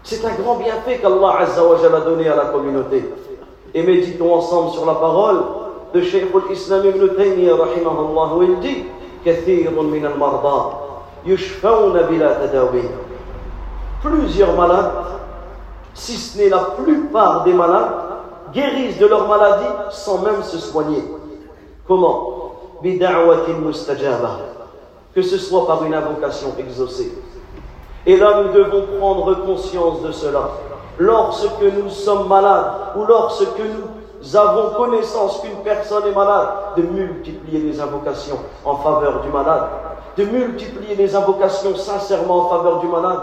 C'est 0.03 0.23
un 0.23 0.33
grand 0.41 0.55
bienfait 0.55 0.99
qu'Allah 0.99 1.39
a 1.39 1.99
donné 2.01 2.29
à 2.29 2.35
la 2.35 2.45
communauté. 2.45 3.03
Et 3.73 3.83
méditons 3.83 4.35
ensemble 4.35 4.71
sur 4.71 4.85
la 4.85 4.93
parole 4.95 5.41
de 5.93 6.01
Cheikh 6.01 6.27
al-Islam 6.33 6.85
ibn 6.85 7.07
Taymiyyah, 7.15 7.53
il 8.41 8.59
dit 8.59 8.85
«Kathirun 9.25 9.83
min 9.83 10.05
al-marda» 10.05 10.79
plusieurs 14.05 14.55
malades, 14.55 14.91
si 15.93 16.17
ce 16.17 16.37
n'est 16.37 16.49
la 16.49 16.59
plupart 16.83 17.43
des 17.43 17.53
malades, 17.53 17.91
guérissent 18.53 18.99
de 18.99 19.07
leur 19.07 19.27
maladie 19.27 19.65
sans 19.89 20.19
même 20.19 20.43
se 20.43 20.57
soigner. 20.57 21.03
Comment? 21.87 22.31
Que 25.13 25.21
ce 25.21 25.37
soit 25.37 25.65
par 25.65 25.83
une 25.83 25.93
invocation 25.93 26.53
exaucée. 26.59 27.17
Et 28.05 28.17
là, 28.17 28.43
nous 28.43 28.53
devons 28.53 28.85
prendre 28.99 29.45
conscience 29.45 30.01
de 30.03 30.11
cela. 30.11 30.49
Lorsque 30.99 31.61
nous 31.61 31.89
sommes 31.89 32.27
malades 32.27 32.71
ou 32.95 33.05
lorsque 33.05 33.59
nous 33.59 34.35
avons 34.35 34.75
connaissance 34.75 35.41
qu'une 35.41 35.63
personne 35.63 36.03
est 36.07 36.15
malade, 36.15 36.49
de 36.77 36.83
multiplier 36.83 37.59
les 37.59 37.81
invocations 37.81 38.39
en 38.63 38.75
faveur 38.77 39.21
du 39.21 39.29
malade, 39.29 39.63
de 40.17 40.25
multiplier 40.25 40.95
les 40.95 41.15
invocations 41.15 41.75
sincèrement 41.75 42.45
en 42.45 42.49
faveur 42.49 42.79
du 42.79 42.87
malade, 42.87 43.19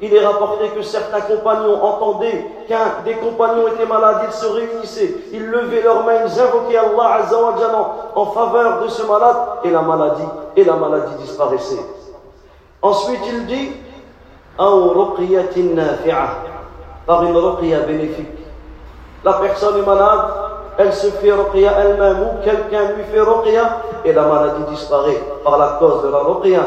il 0.00 0.12
est 0.12 0.26
rapporté 0.26 0.68
que 0.70 0.82
certains 0.82 1.20
compagnons 1.20 1.80
entendaient 1.80 2.44
qu'un 2.66 3.02
des 3.04 3.14
compagnons 3.14 3.68
était 3.68 3.86
malade, 3.86 4.22
ils 4.26 4.32
se 4.32 4.46
réunissaient, 4.46 5.14
ils 5.32 5.46
levaient 5.46 5.82
leurs 5.82 6.04
mains, 6.04 6.24
ils 6.26 6.40
invoquaient 6.40 6.76
Allah 6.76 7.20
en 8.16 8.26
faveur 8.26 8.82
de 8.82 8.88
ce 8.88 9.02
malade, 9.02 9.36
et 9.62 9.70
la 9.70 9.82
maladie, 9.82 10.26
et 10.56 10.64
la 10.64 10.74
maladie 10.74 11.14
disparaissait. 11.20 11.84
Ensuite, 12.82 13.20
il 13.28 13.46
dit, 13.46 13.70
par 17.06 17.22
une 17.22 17.36
ruqya 17.36 17.80
bénéfique. 17.80 18.28
La 19.24 19.34
personne 19.34 19.78
est 19.78 19.86
malade, 19.86 20.51
elle 20.78 20.92
se 20.92 21.08
fait 21.08 21.32
ruqya 21.32 21.72
elle-même, 21.78 22.18
ou 22.22 22.44
quelqu'un 22.44 22.92
lui 22.96 23.04
fait 23.04 23.20
ruqya, 23.20 23.78
et 24.04 24.12
la 24.12 24.22
maladie 24.22 24.64
disparaît 24.70 25.22
par 25.44 25.58
la 25.58 25.76
cause 25.78 26.02
de 26.02 26.08
la 26.08 26.18
ruqya. 26.18 26.60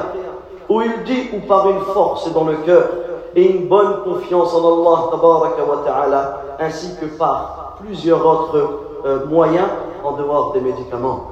Ou 0.70 0.82
il 0.82 1.04
dit, 1.04 1.30
ou 1.34 1.48
par 1.48 1.70
une 1.70 1.82
force 1.82 2.32
dans 2.34 2.46
le 2.46 2.56
cœur 2.58 2.84
et 3.36 3.52
une 3.52 3.68
bonne 3.68 4.02
confiance 4.04 4.54
en 4.54 4.86
Allah 4.88 6.42
ainsi 6.60 6.96
que 7.00 7.06
par 7.06 7.76
plusieurs 7.82 8.26
autres 8.26 8.80
euh, 9.06 9.26
moyens 9.26 9.68
en 10.04 10.14
dehors 10.14 10.54
des 10.54 10.62
médicaments. 10.62 11.32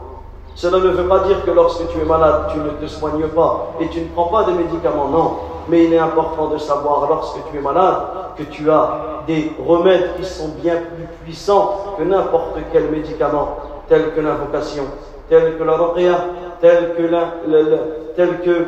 Cela 0.55 0.77
ne 0.77 0.89
veut 0.89 1.07
pas 1.07 1.19
dire 1.19 1.43
que 1.43 1.51
lorsque 1.51 1.87
tu 1.87 1.99
es 1.99 2.05
malade, 2.05 2.51
tu 2.51 2.59
ne 2.59 2.69
te 2.69 2.85
soignes 2.87 3.27
pas 3.29 3.69
et 3.79 3.87
tu 3.87 4.01
ne 4.01 4.07
prends 4.09 4.27
pas 4.27 4.43
de 4.43 4.51
médicaments, 4.51 5.07
non. 5.07 5.31
Mais 5.69 5.85
il 5.85 5.93
est 5.93 5.99
important 5.99 6.47
de 6.47 6.57
savoir 6.57 7.07
lorsque 7.09 7.39
tu 7.49 7.57
es 7.57 7.61
malade 7.61 8.03
que 8.37 8.43
tu 8.43 8.69
as 8.69 9.12
des 9.26 9.52
remèdes 9.66 10.16
qui 10.16 10.24
sont 10.24 10.48
bien 10.62 10.76
plus 10.76 11.06
puissants 11.24 11.94
que 11.98 12.02
n'importe 12.04 12.58
quel 12.72 12.90
médicament, 12.90 13.56
tel 13.88 14.12
que 14.14 14.20
l'invocation, 14.20 14.84
tel 15.28 15.58
que 15.58 15.64
la 15.64 15.76
ruqya, 15.76 16.18
tel 16.60 16.94
que, 16.96 17.02
le, 17.02 17.78
tel 18.16 18.40
que 18.40 18.66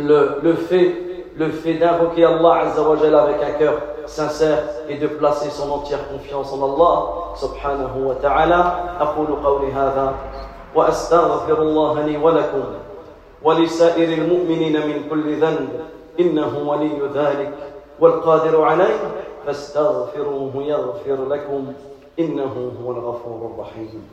le, 0.00 0.38
le 0.42 0.52
fait 0.54 0.94
le 1.38 1.50
fait 1.50 1.74
d'invoquer 1.74 2.24
Allah 2.24 2.62
Azzawajal 2.66 3.14
avec 3.14 3.36
un 3.42 3.52
cœur 3.58 3.74
sincère 4.06 4.58
et 4.88 4.96
de 4.98 5.06
placer 5.06 5.50
son 5.50 5.70
entière 5.70 6.00
confiance 6.08 6.52
en 6.52 6.64
Allah 6.64 7.04
subhanahu 7.36 8.08
wa 8.08 8.14
ta'ala 8.16 8.96
أقول 9.00 9.26
قولي 9.44 9.72
هذا 9.72 10.14
وأستغفر 10.74 11.62
الله 11.62 12.02
لي 12.02 12.16
ولكم 12.16 12.62
ولسائر 13.42 14.18
المؤمنين 14.18 14.72
من 14.86 15.08
كل 15.10 15.34
ذنب 15.40 15.68
إنه 16.20 16.58
ولي 16.66 16.90
ذلك 17.14 17.54
والقادر 18.00 18.62
عليه 18.62 18.98
فاستغفروه 19.45 20.63
يغفر 20.63 21.25
لكم 21.25 21.73
إنه 22.19 22.73
هو 22.83 22.91
الغفور 22.91 23.51
الرحيم. 23.53 24.07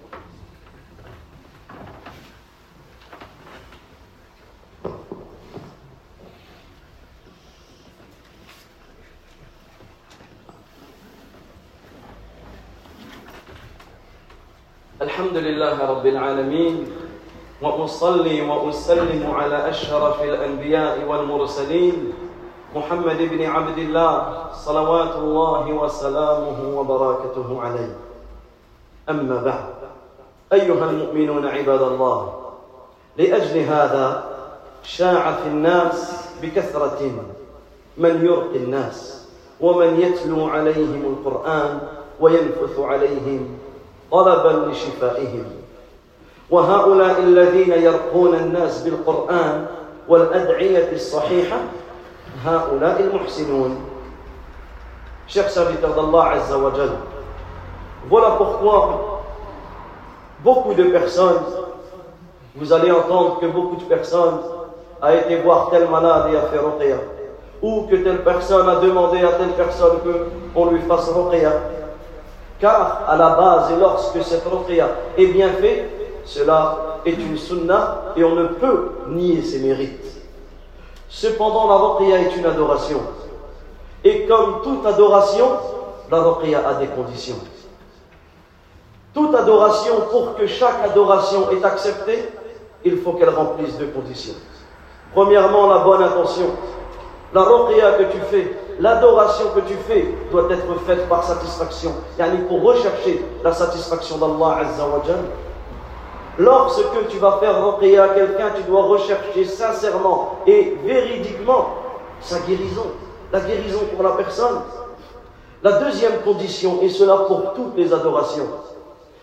الحمد 15.02 15.36
لله 15.36 15.90
رب 15.90 16.06
العالمين 16.06 16.86
وأصلي 17.62 18.42
وأسلم 18.42 19.30
على 19.30 19.68
أشرف 19.68 20.22
الأنبياء 20.22 21.04
والمرسلين 21.08 22.12
محمد 22.74 23.18
بن 23.18 23.42
عبد 23.42 23.78
الله 23.78 24.46
صلوات 24.52 25.16
الله 25.16 25.72
وسلامه 25.72 26.78
وبركاته 26.78 27.62
عليه. 27.62 27.96
أما 29.08 29.42
بعد 29.42 29.74
أيها 30.52 30.90
المؤمنون 30.90 31.46
عباد 31.46 31.82
الله 31.82 32.34
لأجل 33.16 33.58
هذا 33.58 34.24
شاع 34.82 35.32
في 35.32 35.48
الناس 35.48 36.26
بكثرة 36.42 37.10
من 37.98 38.26
يرقي 38.26 38.56
الناس 38.56 39.26
ومن 39.60 40.00
يتلو 40.00 40.46
عليهم 40.46 41.02
القرآن 41.16 41.80
وينفث 42.20 42.78
عليهم 42.78 43.58
طلبا 44.10 44.70
لشفائهم. 44.70 45.44
وهؤلاء 46.50 47.18
الذين 47.20 47.72
يرقون 47.72 48.34
الناس 48.34 48.82
بالقرآن 48.82 49.66
والأدعية 50.08 50.92
الصحيحة 50.92 51.58
هؤلاء 52.45 53.01
المحسنون 53.01 53.77
Chers 55.27 55.49
serviteurs 55.49 55.95
d'Allah 55.95 56.33
Azza 56.35 56.55
wa 56.55 56.71
Jal, 56.75 56.91
voilà 58.07 58.35
pourquoi 58.37 59.23
beaucoup 60.43 60.75
de 60.75 60.83
personnes, 60.83 61.41
vous 62.55 62.71
allez 62.71 62.91
entendre 62.91 63.39
que 63.39 63.47
beaucoup 63.47 63.77
de 63.77 63.85
personnes 63.85 64.39
a 65.01 65.15
été 65.15 65.37
voir 65.37 65.71
tel 65.71 65.89
malade 65.89 66.31
et 66.31 66.37
a 66.37 66.41
fait 66.43 66.59
ruqya, 66.59 66.97
ou 67.63 67.87
que 67.89 67.95
telle 67.95 68.23
personne 68.23 68.69
a 68.69 68.75
demandé 68.75 69.23
à 69.23 69.29
telle 69.29 69.53
personne 69.57 69.97
qu'on 70.53 70.69
lui 70.69 70.81
fasse 70.81 71.09
ruqya, 71.09 71.51
Car 72.59 73.03
à 73.07 73.17
la 73.17 73.29
base, 73.31 73.71
et 73.71 73.79
lorsque 73.79 74.23
cette 74.23 74.45
ruqya 74.45 74.87
est 75.17 75.27
bien 75.27 75.49
faite, 75.49 75.89
cela 76.23 76.99
est 77.05 77.11
une 77.13 77.37
sunna 77.37 78.13
et 78.15 78.23
on 78.23 78.35
ne 78.35 78.45
peut 78.45 78.91
nier 79.09 79.41
ses 79.41 79.59
mérites. 79.59 80.08
Cependant, 81.10 81.66
la 81.66 81.74
ruqya 81.74 82.20
est 82.20 82.36
une 82.36 82.46
adoration. 82.46 83.00
Et 84.04 84.26
comme 84.26 84.62
toute 84.62 84.86
adoration, 84.86 85.48
la 86.10 86.22
ruqya 86.22 86.66
a 86.66 86.74
des 86.74 86.86
conditions. 86.86 87.36
Toute 89.12 89.34
adoration, 89.34 89.94
pour 90.10 90.36
que 90.36 90.46
chaque 90.46 90.84
adoration 90.84 91.50
est 91.50 91.64
acceptée, 91.64 92.28
il 92.84 92.98
faut 92.98 93.12
qu'elle 93.14 93.30
remplisse 93.30 93.76
deux 93.76 93.88
conditions. 93.88 94.34
Premièrement, 95.12 95.66
la 95.66 95.78
bonne 95.78 96.02
intention. 96.02 96.46
La 97.34 97.42
ruqya 97.42 97.92
que 97.92 98.04
tu 98.04 98.18
fais, 98.30 98.56
l'adoration 98.78 99.46
que 99.54 99.60
tu 99.60 99.74
fais 99.88 100.14
doit 100.30 100.48
être 100.50 100.80
faite 100.86 101.08
par 101.08 101.24
satisfaction. 101.24 101.92
Yani 102.18 102.38
pour 102.48 102.62
rechercher 102.62 103.24
la 103.42 103.52
satisfaction 103.52 104.16
d'Allah 104.16 104.58
Azza 104.60 104.84
wa 104.84 105.02
Lorsque 106.38 107.08
tu 107.08 107.18
vas 107.18 107.38
faire 107.40 107.64
ruqya 107.64 108.04
à 108.04 108.08
quelqu'un, 108.08 108.50
tu 108.56 108.62
dois 108.62 108.82
rechercher 108.82 109.44
sincèrement 109.44 110.36
et 110.46 110.76
véridiquement 110.84 111.74
sa 112.20 112.38
guérison, 112.40 112.86
la 113.32 113.40
guérison 113.40 113.80
pour 113.94 114.02
la 114.02 114.12
personne. 114.12 114.60
La 115.62 115.72
deuxième 115.72 116.20
condition, 116.20 116.78
et 116.80 116.88
cela 116.88 117.16
pour 117.28 117.52
toutes 117.54 117.76
les 117.76 117.92
adorations, 117.92 118.46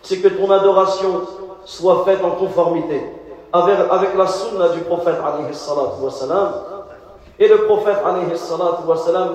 c'est 0.03 0.17
que 0.17 0.27
ton 0.27 0.51
adoration 0.51 1.21
soit 1.65 2.03
faite 2.05 2.23
en 2.23 2.31
conformité 2.31 3.01
avec, 3.51 4.15
la 4.15 4.27
sunna 4.27 4.69
du 4.69 4.81
prophète 4.81 5.15
et 7.39 7.47
le 7.47 7.65
prophète 7.65 7.97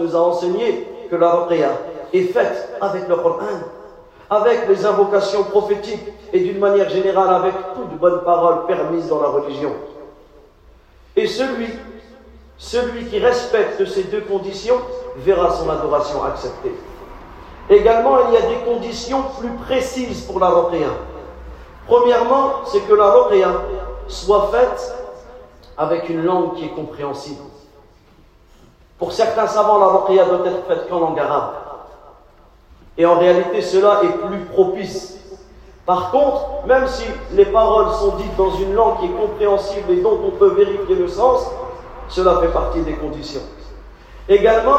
nous 0.00 0.16
a 0.16 0.20
enseigné 0.20 0.87
que 1.11 1.16
la 1.16 1.30
ruqya 1.30 1.70
est 2.12 2.32
faite 2.32 2.76
avec 2.80 3.08
le 3.08 3.16
Coran, 3.16 3.46
avec 4.32 4.66
les 4.66 4.86
invocations 4.86 5.44
prophétiques 5.44 6.08
et 6.32 6.40
d'une 6.40 6.58
manière 6.58 6.88
générale 6.88 7.34
avec 7.34 7.52
toute 7.74 7.98
bonne 7.98 8.24
parole 8.24 8.64
permise 8.66 9.06
dans 9.08 9.20
la 9.20 9.28
religion. 9.28 9.72
Et 11.14 11.26
celui, 11.26 11.68
qui 13.10 13.18
respecte 13.18 13.84
ces 13.84 14.04
deux 14.04 14.22
conditions 14.22 14.76
verra 15.18 15.50
son 15.50 15.68
adoration 15.68 16.24
acceptée. 16.24 16.74
Également, 17.68 18.28
il 18.28 18.34
y 18.34 18.36
a 18.38 18.48
des 18.48 18.64
conditions 18.64 19.22
plus 19.38 19.50
précises 19.66 20.22
pour 20.22 20.40
la. 20.40 20.50
Premièrement, 21.86 22.64
c'est 22.64 22.80
que 22.80 22.94
la 22.94 23.14
soit 24.08 24.50
faite 24.50 24.94
avec 25.76 26.08
une 26.08 26.24
langue 26.24 26.54
qui 26.54 26.64
est 26.64 26.74
compréhensible. 26.74 27.42
Pour 28.98 29.12
certains 29.12 29.46
savants, 29.46 29.78
la 29.78 30.24
doit 30.24 30.46
être 30.46 30.66
faite 30.66 30.88
qu'en 30.88 31.00
langue 31.00 31.18
arabe. 31.18 31.62
Et 32.98 33.07
en 33.07 33.18
réalité, 33.18 33.62
cela 33.62 34.02
est 34.05 34.26
plus 34.26 34.40
propice. 34.52 35.18
Par 35.87 36.11
contre, 36.11 36.66
même 36.66 36.87
si 36.87 37.05
les 37.33 37.46
paroles 37.46 37.90
sont 37.94 38.16
dites 38.16 38.37
dans 38.37 38.55
une 38.57 38.74
langue 38.74 39.00
qui 39.00 39.07
est 39.07 39.16
compréhensible 39.16 39.90
et 39.90 39.96
dont 39.96 40.20
on 40.24 40.31
peut 40.31 40.55
vérifier 40.55 40.94
le 40.94 41.09
sens, 41.09 41.50
cela 42.09 42.38
fait 42.40 42.48
partie 42.48 42.81
des 42.83 42.92
conditions. 42.92 43.40
Également, 44.28 44.78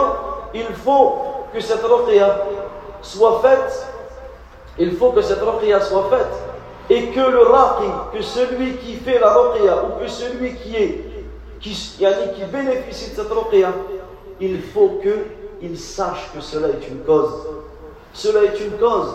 il 0.53 0.65
faut 0.67 1.15
que 1.53 1.59
cette 1.59 1.83
ruqya 1.83 2.45
soit 3.01 3.41
faite, 3.41 3.87
il 4.77 4.95
faut 4.95 5.11
que 5.11 5.21
cette 5.21 5.39
soit 5.39 6.09
faite 6.09 6.33
et 6.89 7.07
que 7.07 7.19
le 7.19 7.41
raqi, 7.43 7.87
que 8.13 8.21
celui 8.21 8.77
qui 8.77 8.95
fait 8.95 9.19
la 9.19 9.33
ruqya 9.33 9.83
ou 9.83 9.99
que 10.01 10.07
celui 10.07 10.55
qui 10.55 10.75
est 10.75 11.05
qui, 11.59 11.71
qui 11.71 12.43
bénéficie 12.51 13.11
de 13.11 13.15
cette 13.15 13.31
ruqya, 13.31 13.69
il 14.39 14.61
faut 14.61 14.99
qu'il 15.01 15.77
sache 15.77 16.31
que 16.33 16.41
cela 16.41 16.69
est 16.69 16.87
une 16.87 16.99
cause. 17.03 17.47
Cela 18.13 18.43
est 18.43 18.59
une 18.59 18.77
cause. 18.77 19.13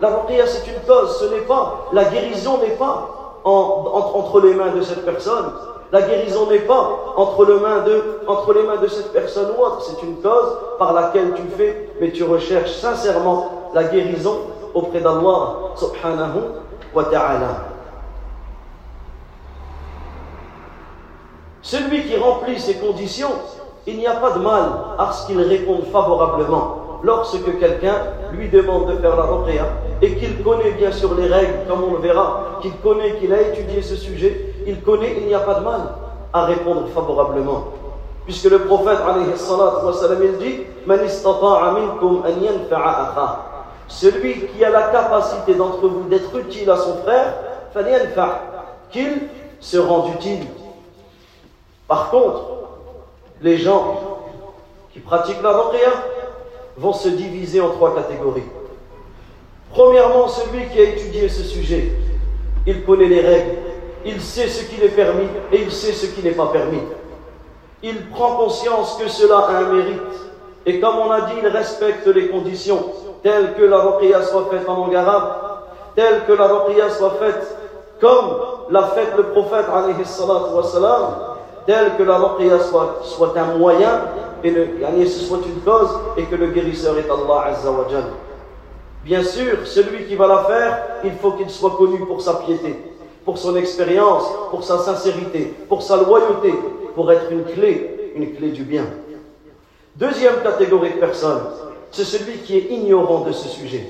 La 0.00 0.08
ruqya 0.08 0.46
c'est 0.46 0.66
une 0.66 0.80
cause, 0.86 1.18
ce 1.18 1.24
n'est 1.26 1.42
pas, 1.42 1.86
la 1.92 2.04
guérison 2.04 2.58
n'est 2.58 2.76
pas 2.76 3.40
entre 3.44 4.40
les 4.40 4.54
mains 4.54 4.74
de 4.74 4.82
cette 4.82 5.04
personne. 5.04 5.52
La 5.92 6.02
guérison 6.02 6.48
n'est 6.48 6.60
pas 6.60 7.14
entre, 7.16 7.44
les 7.44 7.58
mains 7.58 8.76
de, 8.76 8.86
cette 8.86 9.12
personne 9.12 9.48
ou 9.58 9.62
autre. 9.62 9.82
C'est 9.82 10.06
une 10.06 10.20
cause 10.20 10.56
par 10.78 10.92
laquelle 10.92 11.34
tu 11.34 11.42
fais, 11.56 11.90
mais 12.00 12.12
tu 12.12 12.22
recherches 12.22 12.72
sincèrement 12.72 13.70
la 13.74 13.84
guérison 13.84 14.38
auprès 14.72 15.00
d'Allah 15.00 15.74
subhanahu 15.74 16.42
wa 16.94 17.04
ta'ala. 17.04 17.48
Celui 21.62 22.04
qui 22.04 22.16
remplit 22.16 22.58
ces 22.58 22.76
conditions, 22.76 23.32
il 23.86 23.98
n'y 23.98 24.06
a 24.06 24.14
pas 24.14 24.30
de 24.30 24.38
mal 24.38 24.70
à 24.98 25.12
ce 25.12 25.26
qu'il 25.26 25.40
réponde 25.40 25.84
favorablement 25.92 26.79
lorsque 27.02 27.58
quelqu'un 27.58 27.96
lui 28.32 28.48
demande 28.48 28.90
de 28.90 28.96
faire 28.96 29.16
la 29.16 29.22
ruqya 29.24 29.66
et 30.02 30.14
qu'il 30.16 30.42
connaît 30.42 30.72
bien 30.72 30.92
sûr 30.92 31.14
les 31.14 31.26
règles, 31.26 31.66
comme 31.68 31.84
on 31.84 31.94
le 31.94 32.00
verra, 32.00 32.58
qu'il 32.62 32.72
connaît, 32.78 33.16
qu'il 33.16 33.32
a 33.32 33.40
étudié 33.42 33.82
ce 33.82 33.96
sujet, 33.96 34.54
il 34.66 34.80
connaît, 34.82 35.16
il 35.20 35.26
n'y 35.26 35.34
a 35.34 35.40
pas 35.40 35.54
de 35.54 35.64
mal 35.64 35.80
à 36.32 36.44
répondre 36.44 36.86
favorablement. 36.94 37.64
Puisque 38.24 38.50
le 38.50 38.60
prophète, 38.60 38.98
il 39.16 40.38
dit 40.38 40.60
Celui 43.88 44.46
qui 44.46 44.64
a 44.64 44.70
la 44.70 44.82
capacité 44.82 45.54
d'entre 45.54 45.88
vous 45.88 46.08
d'être 46.08 46.36
utile 46.36 46.70
à 46.70 46.76
son 46.76 46.96
frère, 46.98 47.34
qu'il 48.92 49.22
se 49.60 49.78
rende 49.78 50.14
utile. 50.14 50.46
Par 51.88 52.10
contre, 52.10 52.42
les 53.42 53.56
gens 53.56 53.98
qui 54.92 55.00
pratiquent 55.00 55.42
la 55.42 55.50
ruqya 55.50 55.90
vont 56.76 56.92
se 56.92 57.08
diviser 57.08 57.60
en 57.60 57.70
trois 57.70 57.94
catégories. 57.94 58.44
Premièrement, 59.72 60.28
celui 60.28 60.66
qui 60.68 60.78
a 60.80 60.84
étudié 60.84 61.28
ce 61.28 61.44
sujet, 61.44 61.92
il 62.66 62.84
connaît 62.84 63.06
les 63.06 63.20
règles, 63.20 63.56
il 64.04 64.20
sait 64.20 64.48
ce 64.48 64.64
qu'il 64.64 64.82
est 64.82 64.88
permis 64.88 65.28
et 65.52 65.62
il 65.62 65.70
sait 65.70 65.92
ce 65.92 66.06
qui 66.06 66.22
n'est 66.22 66.32
pas 66.32 66.46
permis. 66.46 66.82
Il 67.82 68.08
prend 68.10 68.36
conscience 68.36 68.98
que 69.00 69.08
cela 69.08 69.38
a 69.38 69.56
un 69.58 69.72
mérite. 69.72 70.00
Et 70.66 70.80
comme 70.80 70.96
on 70.98 71.10
a 71.10 71.22
dit, 71.22 71.34
il 71.42 71.48
respecte 71.48 72.06
les 72.06 72.28
conditions, 72.28 72.84
telles 73.22 73.54
que 73.54 73.62
la 73.62 73.78
ruqya 73.78 74.22
soit 74.22 74.48
faite 74.50 74.68
en 74.68 74.76
langue 74.76 74.94
arabe, 74.94 75.32
telles 75.94 76.24
que 76.26 76.32
la 76.32 76.46
ruqya 76.46 76.90
soit 76.90 77.16
faite 77.18 77.56
comme 78.00 78.36
l'a 78.70 78.84
fait 78.88 79.08
le 79.16 79.24
prophète, 79.24 79.66
telle 81.66 81.96
que 81.96 82.02
la 82.02 82.16
ruqya 82.16 82.58
soit, 82.60 83.00
soit 83.02 83.36
un 83.36 83.56
moyen 83.56 84.00
et 84.44 84.52
que 84.52 85.06
ce 85.06 85.24
soit 85.24 85.38
une 85.46 85.60
cause 85.62 85.90
et 86.16 86.24
que 86.24 86.34
le 86.34 86.48
guérisseur 86.48 86.96
est 86.98 87.10
Allah 87.10 87.44
Azza 87.46 87.70
Bien 89.04 89.22
sûr, 89.22 89.66
celui 89.66 90.04
qui 90.04 90.14
va 90.14 90.26
la 90.26 90.44
faire, 90.44 90.78
il 91.04 91.12
faut 91.12 91.32
qu'il 91.32 91.48
soit 91.48 91.70
connu 91.70 91.98
pour 92.00 92.20
sa 92.20 92.34
piété, 92.34 92.76
pour 93.24 93.38
son 93.38 93.56
expérience, 93.56 94.24
pour 94.50 94.62
sa 94.62 94.78
sincérité, 94.78 95.54
pour 95.68 95.82
sa 95.82 95.96
loyauté, 95.96 96.52
pour 96.94 97.10
être 97.10 97.30
une 97.32 97.44
clé, 97.44 98.12
une 98.14 98.34
clé 98.34 98.50
du 98.50 98.62
bien. 98.62 98.84
Deuxième 99.96 100.42
catégorie 100.42 100.92
de 100.92 100.98
personnes, 100.98 101.42
c'est 101.90 102.04
celui 102.04 102.38
qui 102.38 102.58
est 102.58 102.70
ignorant 102.70 103.20
de 103.20 103.32
ce 103.32 103.48
sujet. 103.48 103.86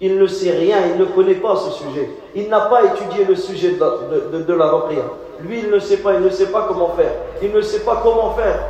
Il 0.00 0.18
ne 0.18 0.26
sait 0.26 0.52
rien, 0.52 0.78
il 0.92 1.00
ne 1.00 1.06
connaît 1.06 1.34
pas 1.34 1.56
ce 1.56 1.70
sujet. 1.70 2.08
Il 2.34 2.48
n'a 2.48 2.60
pas 2.60 2.84
étudié 2.84 3.24
le 3.24 3.34
sujet 3.34 3.72
de 3.72 3.80
la, 3.80 3.90
de, 4.38 5.42
Lui, 5.42 5.60
il 5.60 5.70
ne 5.70 5.78
sait 5.78 5.96
pas, 5.98 6.14
il 6.14 6.20
ne 6.20 6.30
sait 6.30 6.52
pas 6.52 6.66
comment 6.68 6.90
faire. 6.96 7.12
Il 7.42 7.52
ne 7.52 7.60
sait 7.60 7.80
pas 7.80 8.00
comment 8.02 8.32
faire. 8.34 8.60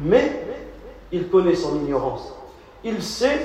Mais 0.00 0.42
il 1.12 1.28
connaît 1.28 1.54
son 1.54 1.76
ignorance. 1.76 2.34
Il 2.84 3.02
sait 3.02 3.40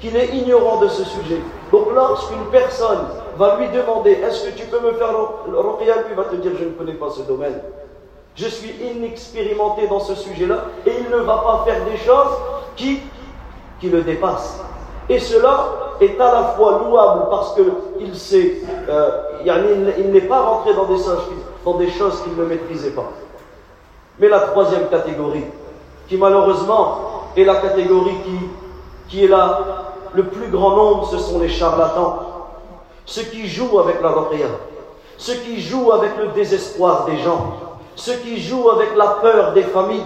qu'il 0.00 0.16
est 0.16 0.34
ignorant 0.34 0.80
de 0.80 0.88
ce 0.88 1.04
sujet. 1.04 1.40
Donc 1.70 1.86
lorsqu'une 1.94 2.44
personne 2.50 3.06
va 3.36 3.58
lui 3.58 3.68
demander 3.68 4.12
est-ce 4.12 4.48
que 4.48 4.58
tu 4.58 4.66
peux 4.66 4.80
me 4.80 4.92
faire 4.94 5.14
ruqya 5.46 5.94
lui 6.08 6.14
va 6.16 6.24
te 6.24 6.36
dire 6.36 6.52
je 6.58 6.64
ne 6.64 6.70
connais 6.70 6.94
pas 6.94 7.10
ce 7.10 7.22
domaine. 7.22 7.60
Je 8.34 8.48
suis 8.48 8.70
inexpérimenté 8.70 9.86
dans 9.86 10.00
ce 10.00 10.14
sujet-là 10.14 10.64
et 10.86 10.92
il 10.98 11.10
ne 11.10 11.22
va 11.22 11.36
pas 11.38 11.64
faire 11.66 11.84
des 11.84 11.96
choses 11.98 12.32
qui, 12.76 13.00
qui 13.78 13.90
le 13.90 14.02
dépassent. 14.02 14.60
Et 15.08 15.18
cela 15.18 15.66
est 16.00 16.18
à 16.20 16.32
la 16.32 16.44
fois 16.56 16.82
louable 16.84 17.26
parce 17.30 17.54
qu'il 17.54 18.16
sait, 18.16 18.62
euh, 18.88 19.10
il 19.44 20.10
n'est 20.10 20.20
pas 20.22 20.40
rentré 20.40 20.74
dans 20.74 20.86
des, 20.86 21.00
dans 21.64 21.74
des 21.74 21.90
choses 21.90 22.22
qu'il 22.22 22.34
ne 22.36 22.44
maîtrisait 22.44 22.90
pas. 22.90 23.10
Mais 24.18 24.28
la 24.28 24.40
troisième 24.40 24.88
catégorie, 24.88 25.44
qui 26.08 26.16
malheureusement 26.16 26.98
est 27.36 27.44
la 27.44 27.56
catégorie 27.56 28.16
qui, 28.24 28.38
qui 29.08 29.24
est 29.24 29.28
là, 29.28 29.60
le 30.14 30.24
plus 30.24 30.48
grand 30.48 30.76
nombre, 30.76 31.08
ce 31.10 31.18
sont 31.18 31.38
les 31.38 31.48
charlatans. 31.48 32.18
Ceux 33.04 33.22
qui 33.22 33.48
jouent 33.48 33.78
avec 33.78 34.00
la 34.02 34.12
ceux 35.16 35.34
qui 35.34 35.60
jouent 35.60 35.92
avec 35.92 36.16
le 36.18 36.28
désespoir 36.28 37.06
des 37.06 37.18
gens, 37.18 37.54
ceux 37.94 38.14
qui 38.14 38.40
jouent 38.40 38.70
avec 38.70 38.96
la 38.96 39.06
peur 39.22 39.52
des 39.52 39.62
familles, 39.62 40.04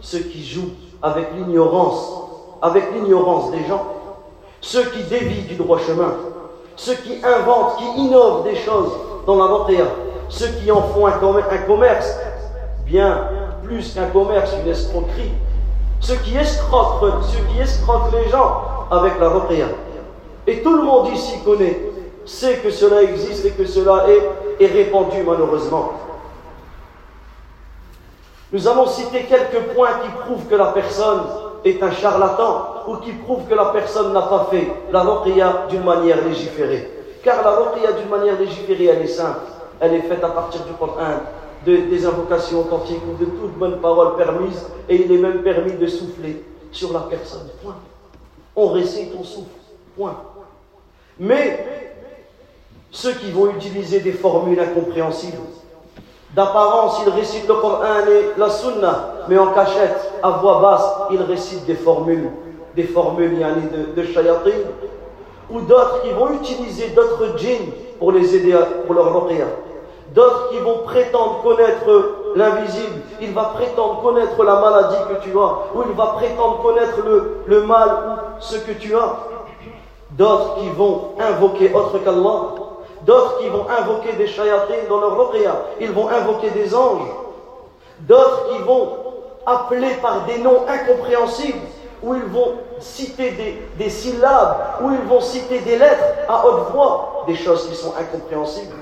ceux 0.00 0.18
qui 0.20 0.44
jouent 0.44 0.72
avec 1.02 1.28
l'ignorance, 1.34 2.12
avec 2.60 2.92
l'ignorance 2.92 3.50
des 3.50 3.64
gens, 3.66 3.84
ceux 4.60 4.84
qui 4.84 5.02
dévient 5.04 5.42
du 5.42 5.56
droit 5.56 5.78
chemin, 5.78 6.14
ceux 6.76 6.94
qui 6.94 7.16
inventent, 7.24 7.76
qui 7.78 8.00
innovent 8.00 8.44
des 8.44 8.56
choses 8.56 8.92
dans 9.26 9.36
la 9.36 9.48
ceux 10.28 10.48
qui 10.48 10.70
en 10.70 10.82
font 10.82 11.06
un 11.06 11.58
commerce 11.66 12.16
bien 12.86 13.28
plus 13.72 13.94
qu'un 13.94 14.06
commerce, 14.06 14.52
une 14.62 14.70
escroquerie. 14.70 15.32
Ceux 16.00 16.16
qui 16.16 16.36
escroquent, 16.36 17.22
ceux 17.22 17.44
qui 17.52 17.60
escroquent 17.60 18.12
les 18.12 18.28
gens 18.28 18.62
avec 18.90 19.18
la 19.18 19.28
ruqya. 19.28 19.66
Et 20.46 20.62
tout 20.62 20.76
le 20.76 20.82
monde 20.82 21.08
ici 21.14 21.40
connaît, 21.44 21.80
sait 22.24 22.56
que 22.56 22.70
cela 22.70 23.02
existe 23.02 23.46
et 23.46 23.50
que 23.50 23.64
cela 23.64 24.06
est, 24.08 24.62
est 24.64 24.66
répandu 24.66 25.22
malheureusement. 25.24 25.92
Nous 28.52 28.68
allons 28.68 28.86
citer 28.86 29.24
quelques 29.24 29.74
points 29.74 29.92
qui 30.02 30.08
prouvent 30.26 30.46
que 30.46 30.54
la 30.54 30.66
personne 30.66 31.22
est 31.64 31.82
un 31.82 31.90
charlatan 31.90 32.82
ou 32.88 32.96
qui 32.96 33.12
prouvent 33.12 33.46
que 33.48 33.54
la 33.54 33.66
personne 33.66 34.12
n'a 34.12 34.22
pas 34.22 34.48
fait 34.50 34.66
la 34.90 35.00
ruqya 35.00 35.66
d'une 35.70 35.84
manière 35.84 36.22
légiférée. 36.26 36.90
Car 37.22 37.42
la 37.44 37.50
ruqya 37.52 37.92
d'une 37.92 38.10
manière 38.10 38.38
légiférée, 38.38 38.86
elle 38.86 39.02
est 39.02 39.06
simple. 39.06 39.40
Elle 39.80 39.94
est 39.94 40.02
faite 40.02 40.22
à 40.22 40.28
partir 40.28 40.62
du 40.64 40.72
Coran, 40.74 41.22
des 41.64 42.06
invocations 42.06 42.60
authentiques 42.60 43.02
ou 43.08 43.16
de 43.16 43.30
toutes 43.30 43.56
bonnes 43.58 43.80
paroles 43.80 44.16
permises, 44.16 44.66
et 44.88 44.96
il 44.96 45.12
est 45.12 45.18
même 45.18 45.42
permis 45.42 45.72
de 45.72 45.86
souffler 45.86 46.44
sur 46.70 46.92
la 46.92 47.00
personne. 47.00 47.48
Point. 47.62 47.76
On 48.56 48.68
récite, 48.68 49.12
on 49.18 49.22
souffle. 49.22 49.50
Point. 49.96 50.16
Mais 51.18 51.66
ceux 52.90 53.12
qui 53.12 53.30
vont 53.30 53.50
utiliser 53.50 54.00
des 54.00 54.12
formules 54.12 54.58
incompréhensibles, 54.58 55.38
d'apparence, 56.34 57.00
ils 57.06 57.12
récitent 57.12 57.48
le 57.48 57.54
Coran 57.54 58.06
et 58.08 58.38
la 58.38 58.50
Sunna, 58.50 59.14
mais 59.28 59.38
en 59.38 59.52
cachette, 59.52 60.12
à 60.22 60.30
voix 60.30 60.60
basse, 60.60 60.84
ils 61.12 61.22
récitent 61.22 61.66
des 61.66 61.74
formules, 61.74 62.30
des 62.74 62.84
formules 62.84 63.38
de, 63.38 64.00
de 64.00 64.06
shayatin, 64.06 64.50
ou 65.50 65.60
d'autres 65.60 66.02
qui 66.02 66.10
vont 66.10 66.32
utiliser 66.32 66.88
d'autres 66.88 67.38
djinns 67.38 67.72
pour 67.98 68.12
les 68.12 68.34
aider 68.34 68.58
pour 68.86 68.94
leur 68.94 69.26
ruqya 69.26 69.46
d'autres 70.14 70.50
qui 70.50 70.58
vont 70.58 70.78
prétendre 70.84 71.42
connaître 71.42 72.12
l'invisible, 72.34 73.00
il 73.20 73.32
va 73.32 73.44
prétendre 73.54 74.02
connaître 74.02 74.42
la 74.42 74.56
maladie 74.56 74.96
que 75.08 75.22
tu 75.22 75.30
as, 75.38 75.74
ou 75.74 75.82
il 75.88 75.94
va 75.94 76.06
prétendre 76.18 76.62
connaître 76.62 76.98
le, 77.46 77.62
mal 77.62 77.88
ou 77.88 78.40
ce 78.40 78.56
que 78.56 78.72
tu 78.72 78.94
as. 78.94 79.16
D'autres 80.10 80.56
qui 80.56 80.68
vont 80.70 81.12
invoquer 81.18 81.72
autre 81.72 81.98
qu'Allah, 81.98 82.40
d'autres 83.02 83.38
qui 83.38 83.48
vont 83.48 83.66
invoquer 83.68 84.12
des 84.12 84.26
shayatines 84.26 84.88
dans 84.88 85.00
leur 85.00 85.18
ruqya, 85.18 85.52
ils 85.80 85.90
vont 85.90 86.08
invoquer 86.08 86.50
des 86.50 86.74
anges, 86.74 87.08
d'autres 88.00 88.50
qui 88.50 88.58
vont 88.62 88.88
appeler 89.46 89.94
par 90.02 90.24
des 90.26 90.38
noms 90.38 90.64
incompréhensibles, 90.68 91.66
où 92.02 92.14
ils 92.14 92.24
vont 92.24 92.54
citer 92.80 93.58
des, 93.78 93.90
syllabes, 93.90 94.56
où 94.82 94.90
ils 94.90 95.08
vont 95.08 95.20
citer 95.20 95.60
des 95.60 95.78
lettres 95.78 96.04
à 96.28 96.44
haute 96.46 96.72
voix, 96.72 97.24
des 97.26 97.36
choses 97.36 97.68
qui 97.68 97.76
sont 97.76 97.94
incompréhensibles. 97.98 98.74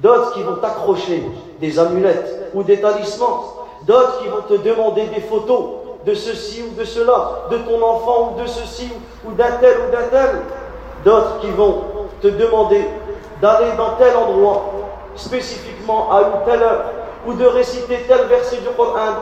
D'autres 0.00 0.32
qui 0.32 0.42
vont 0.42 0.56
t'accrocher 0.56 1.22
des 1.60 1.78
amulettes 1.78 2.50
ou 2.54 2.62
des 2.62 2.80
talismans. 2.80 3.66
D'autres 3.82 4.20
qui 4.20 4.28
vont 4.28 4.42
te 4.48 4.54
demander 4.54 5.06
des 5.06 5.20
photos 5.20 5.80
de 6.06 6.14
ceci 6.14 6.62
ou 6.62 6.78
de 6.78 6.84
cela, 6.84 7.46
de 7.50 7.58
ton 7.58 7.82
enfant 7.82 8.32
ou 8.32 8.40
de 8.40 8.46
ceci 8.46 8.90
ou 9.26 9.32
d'un 9.32 9.52
tel 9.60 9.76
ou 9.86 9.90
d'un 9.90 10.08
tel. 10.10 10.42
D'autres 11.04 11.40
qui 11.40 11.50
vont 11.50 11.82
te 12.22 12.28
demander 12.28 12.86
d'aller 13.42 13.72
dans 13.76 13.96
tel 13.98 14.16
endroit, 14.16 14.72
spécifiquement 15.16 16.12
à 16.12 16.20
une 16.22 16.44
telle 16.44 16.62
heure, 16.62 16.84
ou 17.26 17.34
de 17.34 17.46
réciter 17.46 18.04
tel 18.08 18.26
verset 18.26 18.58
du 18.58 18.68
Coran 18.76 19.14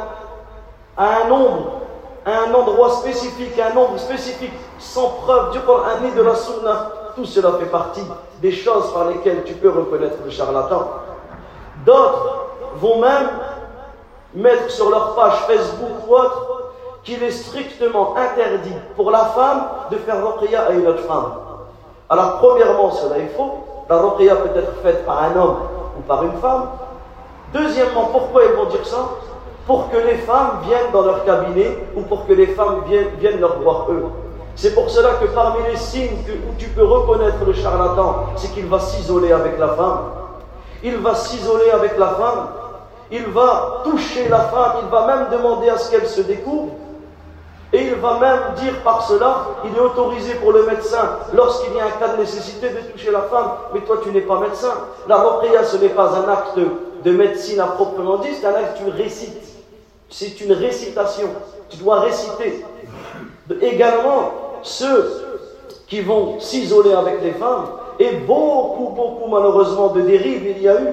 à 0.97 1.23
un 1.23 1.29
nombre, 1.29 1.81
à 2.25 2.31
un 2.49 2.55
endroit 2.55 2.91
spécifique, 2.91 3.59
à 3.59 3.69
un 3.69 3.75
nombre 3.75 3.99
spécifique, 3.99 4.53
sans 4.79 5.09
preuve 5.09 5.53
du 5.53 5.61
Coran 5.61 6.01
ni 6.03 6.12
de 6.12 6.23
la 6.23 6.35
Sunna. 6.35 6.93
Tout 7.18 7.24
cela 7.24 7.50
fait 7.59 7.66
partie 7.66 8.04
des 8.40 8.52
choses 8.52 8.92
par 8.92 9.09
lesquelles 9.09 9.42
tu 9.42 9.54
peux 9.54 9.70
reconnaître 9.70 10.18
le 10.24 10.31
charlatan. 10.31 10.88
D'autres 11.85 12.46
vont 12.76 13.00
même 13.00 13.28
mettre 14.35 14.70
sur 14.70 14.88
leur 14.88 15.16
page 15.16 15.35
Facebook 15.48 15.90
ou 16.07 16.14
autre 16.14 16.70
qu'il 17.02 17.20
est 17.24 17.33
strictement 17.33 18.14
interdit 18.16 18.76
pour 18.94 19.11
la 19.11 19.24
femme 19.24 19.64
de 19.90 19.96
faire 19.96 20.24
ruqya 20.24 20.66
à 20.66 20.70
une 20.70 20.87
autre 20.87 21.02
femme. 21.02 21.33
Alors, 22.09 22.38
premièrement, 22.38 22.92
cela 22.92 23.18
est 23.18 23.35
faux. 23.37 23.64
La 23.90 23.96
peut 23.96 24.57
être 24.57 24.74
faite 24.85 25.04
par 25.04 25.24
un 25.24 25.37
homme 25.37 25.57
ou 25.98 26.02
par 26.02 26.22
une 26.22 26.38
femme. 26.40 26.68
Deuxièmement, 27.52 28.11
pourquoi 28.12 28.44
ils 28.44 28.52
vont 28.52 28.66
dire 28.66 28.87
ça? 28.87 29.09
Pour 29.66 29.90
que 29.90 29.96
les 29.96 30.18
femmes 30.18 30.61
viennent 30.62 30.92
dans 30.92 31.02
leur 31.02 31.24
cabinet 31.24 31.78
ou 31.96 32.02
pour 32.02 32.28
que 32.28 32.33
les 32.33 32.46
femmes 32.46 32.83
viennent, 32.87 33.09
viennent 33.18 33.40
leur 33.40 33.59
voir 33.59 33.90
eux. 33.90 34.04
C'est 34.59 34.75
pour 34.75 34.90
cela 34.90 35.11
que 35.21 35.27
parmi 35.27 35.62
les 35.71 35.77
signes 35.77 36.16
où 36.29 36.53
tu 36.59 36.66
peux 36.71 36.85
reconnaître 36.85 37.44
le 37.47 37.53
charlatan, 37.53 38.27
c'est 38.35 38.53
qu'il 38.53 38.66
va 38.66 38.81
s'isoler 38.81 39.31
avec 39.31 39.57
la 39.57 39.68
femme. 39.68 40.01
Il 40.83 40.97
va 40.97 41.14
s'isoler 41.14 41.71
avec 41.71 41.97
la 41.97 42.09
femme. 42.09 42.49
Il 43.12 43.27
va 43.27 43.83
toucher 43.85 44.29
la 44.29 44.40
femme. 44.40 44.73
Il 44.83 44.90
va 44.90 45.07
même 45.07 45.27
demander 45.31 45.68
à 45.68 45.79
ce 45.79 45.92
qu'elle 45.92 46.09
se 46.09 46.23
découvre. 46.23 46.73
Et 47.73 47.85
il 47.85 47.94
va 47.94 48.18
même 48.18 48.55
dire 48.57 48.83
par 48.83 49.07
cela, 49.07 49.47
il 49.64 49.77
est 49.77 49.81
autorisé 49.81 50.35
pour 50.35 50.51
le 50.51 50.64
médecin, 50.64 51.18
lorsqu'il 51.35 51.77
y 51.77 51.81
a 51.81 51.85
un 51.85 51.90
cas 51.90 52.16
de 52.16 52.21
nécessité, 52.21 52.71
de 52.71 52.81
toucher 52.90 53.12
la 53.12 53.21
femme. 53.23 53.51
Mais 53.73 53.81
toi, 53.83 53.99
tu 54.03 54.11
n'es 54.11 54.23
pas 54.23 54.40
médecin. 54.40 54.73
La 55.07 55.18
ruqya, 55.18 55.62
ce 55.62 55.77
n'est 55.77 55.90
pas 55.90 56.16
un 56.16 56.29
acte 56.29 56.59
de 57.05 57.12
médecine 57.12 57.61
à 57.61 57.66
proprement 57.66 58.16
dit, 58.16 58.31
c'est 58.35 58.47
un 58.47 58.55
acte 58.55 58.79
que 58.79 58.90
tu 58.90 58.90
récites. 58.90 59.55
C'est 60.11 60.40
une 60.40 60.53
récitation. 60.53 61.29
Tu 61.68 61.77
dois 61.77 62.01
réciter. 62.01 62.64
Également, 63.61 64.47
ceux 64.62 65.25
qui 65.87 66.01
vont 66.01 66.38
s'isoler 66.38 66.92
avec 66.92 67.23
les 67.23 67.33
femmes, 67.33 67.66
et 67.99 68.12
beaucoup, 68.27 68.90
beaucoup 68.94 69.29
malheureusement 69.29 69.88
de 69.88 70.03
dérives 70.03 70.47
il 70.57 70.62
y 70.62 70.68
a 70.68 70.81
eu, 70.81 70.88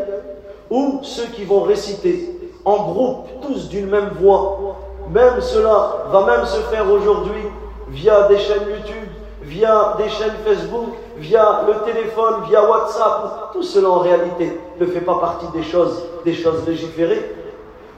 ou 0.69 0.99
ceux 1.03 1.27
qui 1.27 1.43
vont 1.43 1.61
réciter 1.61 2.31
en 2.63 2.77
groupe, 2.77 3.27
tous 3.41 3.69
d'une 3.69 3.87
même 3.87 4.09
voix. 4.19 4.75
Même 5.11 5.39
cela 5.39 6.07
va 6.11 6.25
même 6.25 6.45
se 6.45 6.59
faire 6.61 6.91
aujourd'hui 6.91 7.43
via 7.89 8.27
des 8.27 8.39
chaînes 8.39 8.67
YouTube, 8.69 9.09
via 9.43 9.95
des 9.99 10.09
chaînes 10.09 10.33
Facebook, 10.43 10.89
via 11.17 11.61
le 11.67 11.91
téléphone, 11.91 12.45
via 12.49 12.67
WhatsApp. 12.67 13.51
Tout 13.53 13.61
cela 13.61 13.89
en 13.89 13.99
réalité 13.99 14.59
ne 14.79 14.85
fait 14.87 15.01
pas 15.01 15.19
partie 15.19 15.47
des 15.53 15.63
choses, 15.63 16.03
des 16.23 16.33
choses 16.33 16.65
légiférées. 16.65 17.35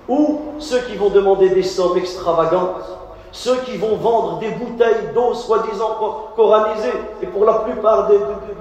Ou 0.10 0.40
ceux 0.60 0.80
qui 0.80 0.96
vont 0.96 1.10
demander 1.10 1.50
des 1.50 1.64
sommes 1.64 1.98
extravagantes, 1.98 2.84
ceux 3.32 3.58
qui 3.58 3.78
vont 3.78 3.96
vendre 3.98 4.40
des 4.40 4.50
bouteilles 4.50 5.14
d'eau 5.14 5.34
soi-disant 5.34 5.98
coranisées, 6.36 6.94
et 7.22 7.28
pour 7.28 7.46
la 7.46 7.54
plupart 7.60 8.08
de, 8.08 8.20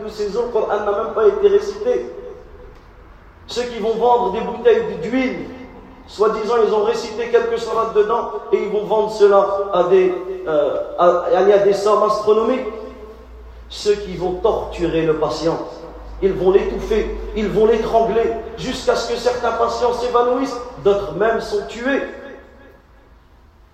ces 0.09 0.37
eaux, 0.37 0.47
le 0.47 0.53
Coran 0.53 0.69
n'a 0.69 1.05
même 1.05 1.15
pas 1.15 1.27
été 1.27 1.49
récité. 1.49 2.13
Ceux 3.47 3.63
qui 3.63 3.79
vont 3.79 3.95
vendre 3.95 4.33
des 4.33 4.41
bouteilles 4.41 4.83
d'huile, 5.03 5.49
soi-disant 6.07 6.55
ils 6.67 6.75
ont 6.75 6.85
récité 6.85 7.29
quelques 7.29 7.59
salades 7.59 7.95
dedans, 7.95 8.31
et 8.53 8.63
ils 8.63 8.71
vont 8.71 8.85
vendre 8.85 9.11
cela 9.11 9.47
à 9.73 9.85
des, 9.85 10.13
euh, 10.47 10.81
à 10.99 11.59
des 11.59 11.73
sommes 11.73 12.05
astronomiques. 12.05 12.67
Ceux 13.69 13.95
qui 13.95 14.17
vont 14.17 14.35
torturer 14.35 15.03
le 15.03 15.17
patient, 15.17 15.59
ils 16.23 16.33
vont 16.33 16.53
l'étouffer, 16.53 17.17
ils 17.37 17.49
vont 17.49 17.67
l'étrangler, 17.67 18.33
jusqu'à 18.57 18.95
ce 18.95 19.13
que 19.13 19.19
certains 19.19 19.53
patients 19.53 19.93
s'évanouissent, 19.93 20.57
d'autres 20.85 21.15
même 21.15 21.41
sont 21.41 21.67
tués. 21.69 22.03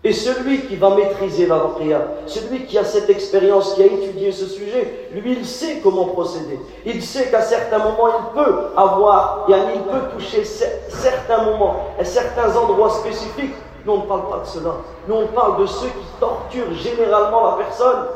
Et 0.05 0.13
celui 0.13 0.63
qui 0.63 0.75
va 0.75 0.91
maîtriser 0.97 1.47
la 1.47 1.59
ruqya, 1.59 2.01
celui 2.27 2.67
qui 2.67 2.77
a 2.77 2.85
cette 2.85 3.09
expérience, 3.09 3.75
qui 3.75 3.83
a 3.85 3.87
étudié 3.87 4.33
ce 4.33 4.47
sujet, 4.47 5.09
lui, 5.13 5.35
il 5.39 5.47
sait 5.47 5.79
comment 5.81 6.07
procéder. 6.07 6.59
Il 6.85 7.01
sait 7.05 7.31
qu'à 7.31 7.41
certains 7.41 7.79
moments, 7.79 8.09
il 8.09 8.43
peut 8.43 8.55
avoir, 8.77 9.47
il 9.49 9.83
peut 9.83 10.09
toucher 10.13 10.43
certains 10.45 11.45
moments, 11.45 11.77
à 12.01 12.05
certains 12.05 12.57
endroits 12.57 12.91
spécifiques. 12.91 13.55
Nous, 13.87 13.93
on 13.93 13.99
ne 13.99 14.03
parle 14.03 14.29
pas 14.29 14.39
de 14.39 14.47
cela. 14.47 14.73
Nous, 15.07 15.15
on 15.15 15.27
parle 15.29 15.61
de 15.61 15.67
ceux 15.67 15.87
qui 15.87 16.07
torturent 16.19 16.75
généralement 16.75 17.51
la 17.51 17.65
personne. 17.65 18.07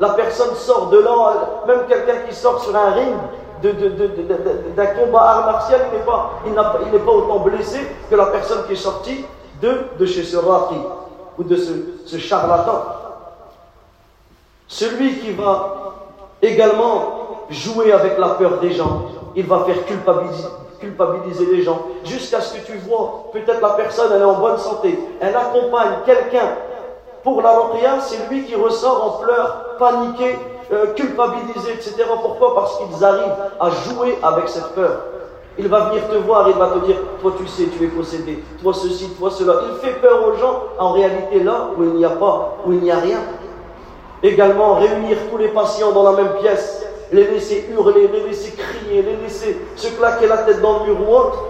La 0.00 0.10
personne 0.10 0.54
sort 0.56 0.88
de 0.88 0.98
là, 0.98 1.64
même 1.68 1.86
quelqu'un 1.88 2.26
qui 2.28 2.34
sort 2.34 2.60
sur 2.60 2.74
un 2.74 2.90
ring, 2.90 3.14
d'un 3.62 4.86
combat 4.86 5.20
art 5.20 5.46
martial, 5.46 5.80
il 5.92 6.50
n'est 6.50 6.58
pas, 6.58 7.06
pas 7.06 7.12
autant 7.12 7.38
blessé 7.38 7.78
que 8.10 8.16
la 8.16 8.26
personne 8.26 8.66
qui 8.66 8.72
est 8.72 8.76
sortie 8.76 9.24
de, 9.62 9.70
de 9.98 10.06
chez 10.06 10.24
ce 10.24 10.36
raqi 10.36 10.76
ou 11.38 11.44
de 11.44 11.56
ce, 11.56 12.18
charlatan. 12.18 12.82
Celui 14.68 15.18
qui 15.18 15.32
va 15.32 15.94
également 16.42 17.46
jouer 17.50 17.92
avec 17.92 18.18
la 18.18 18.30
peur 18.30 18.58
des 18.58 18.72
gens, 18.72 19.06
il 19.34 19.46
va 19.46 19.64
faire 19.64 19.84
culpabiliser, 20.80 21.46
les 21.52 21.62
gens 21.62 21.80
jusqu'à 22.04 22.40
ce 22.40 22.58
que 22.58 22.66
tu 22.66 22.78
vois, 22.78 23.30
peut-être 23.32 23.60
la 23.60 23.70
personne 23.70 24.10
elle 24.14 24.22
est 24.22 24.24
en 24.24 24.40
bonne 24.40 24.58
santé, 24.58 24.98
elle 25.20 25.36
accompagne 25.36 26.00
quelqu'un 26.04 26.56
pour 27.22 27.42
la 27.42 27.58
ruqya, 27.58 28.00
c'est 28.00 28.28
lui 28.28 28.44
qui 28.44 28.54
ressort 28.54 29.04
en 29.04 29.22
pleurs, 29.24 29.76
paniqué, 29.78 30.36
euh, 30.72 30.94
culpabilisé, 30.94 31.72
etc. 31.74 32.04
Pourquoi? 32.22 32.54
Parce 32.54 32.78
qu'ils 32.78 33.04
arrivent 33.04 33.34
à 33.58 33.70
jouer 33.70 34.18
avec 34.22 34.48
cette 34.48 34.68
peur. 34.74 35.02
Il 35.58 35.68
va 35.68 35.88
venir 35.88 36.06
te 36.08 36.16
voir, 36.16 36.48
il 36.50 36.56
va 36.56 36.68
te 36.68 36.86
dire, 36.86 36.96
toi 37.22 37.32
tu 37.38 37.46
sais, 37.46 37.64
tu 37.66 37.84
es 37.84 37.88
possédé, 37.88 38.42
toi 38.62 38.74
ceci, 38.74 39.08
toi 39.18 39.30
cela. 39.30 39.54
Il 39.70 39.78
fait 39.78 39.94
peur 40.00 40.28
aux 40.28 40.36
gens, 40.36 40.64
en 40.78 40.92
réalité 40.92 41.42
là 41.42 41.70
où 41.76 41.82
il 41.82 41.94
n'y 41.94 42.04
a 42.04 42.10
pas, 42.10 42.58
où 42.66 42.72
il 42.72 42.80
n'y 42.80 42.90
a 42.90 42.98
rien. 42.98 43.20
Également, 44.22 44.74
réunir 44.74 45.16
tous 45.30 45.38
les 45.38 45.48
patients 45.48 45.92
dans 45.92 46.02
la 46.02 46.12
même 46.12 46.34
pièce, 46.40 46.84
les 47.12 47.24
laisser 47.24 47.68
hurler, 47.72 48.08
les 48.12 48.28
laisser 48.28 48.52
crier, 48.52 49.02
les 49.02 49.16
laisser 49.16 49.58
se 49.76 49.88
claquer 49.96 50.26
la 50.26 50.38
tête 50.38 50.60
dans 50.60 50.80
le 50.80 50.86
mur 50.92 51.08
ou 51.08 51.14
autre. 51.14 51.44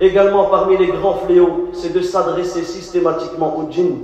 Également, 0.00 0.44
parmi 0.44 0.76
les 0.76 0.88
grands 0.88 1.14
fléaux, 1.14 1.68
c'est 1.72 1.92
de 1.92 2.02
s'adresser 2.02 2.62
systématiquement 2.62 3.56
aux 3.56 3.70
djinns. 3.70 3.98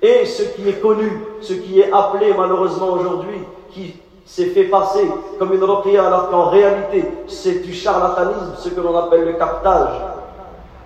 Et 0.00 0.24
ce 0.24 0.42
qui 0.42 0.68
est 0.68 0.80
connu, 0.80 1.10
ce 1.40 1.54
qui 1.54 1.80
est 1.80 1.90
appelé 1.92 2.32
malheureusement 2.36 2.92
aujourd'hui, 2.92 3.40
qui 3.70 3.96
s'est 4.28 4.46
fait 4.46 4.64
passer 4.64 5.08
comme 5.38 5.54
une 5.54 5.64
ruqya 5.64 6.06
alors 6.06 6.30
qu'en 6.30 6.50
réalité 6.50 7.04
c'est 7.26 7.62
du 7.62 7.72
charlatanisme, 7.72 8.52
ce 8.58 8.68
que 8.68 8.80
l'on 8.80 8.96
appelle 8.96 9.24
le 9.24 9.32
captage. 9.32 9.88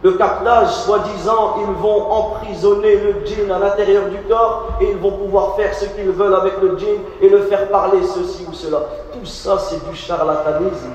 Le 0.05 0.13
captage, 0.13 0.73
soi-disant, 0.85 1.59
ils 1.61 1.81
vont 1.81 2.11
emprisonner 2.11 2.97
le 2.97 3.25
djinn 3.25 3.51
à 3.53 3.61
l'intérieur 3.61 4.07
du 4.07 4.19
corps 4.29 4.71
et 4.81 4.91
ils 4.91 4.97
vont 4.97 5.13
pouvoir 5.13 5.55
faire 5.55 5.73
ce 5.73 5.85
qu'ils 5.87 6.11
veulent 6.11 6.35
avec 6.35 6.55
le 6.61 6.77
djinn 6.77 6.99
et 7.21 7.29
le 7.29 7.43
faire 7.43 7.69
parler 7.69 8.03
ceci 8.03 8.45
ou 8.51 8.53
cela. 8.53 8.81
Tout 9.13 9.25
ça, 9.25 9.59
c'est 9.59 9.89
du 9.89 9.95
charlatanisme. 9.95 10.91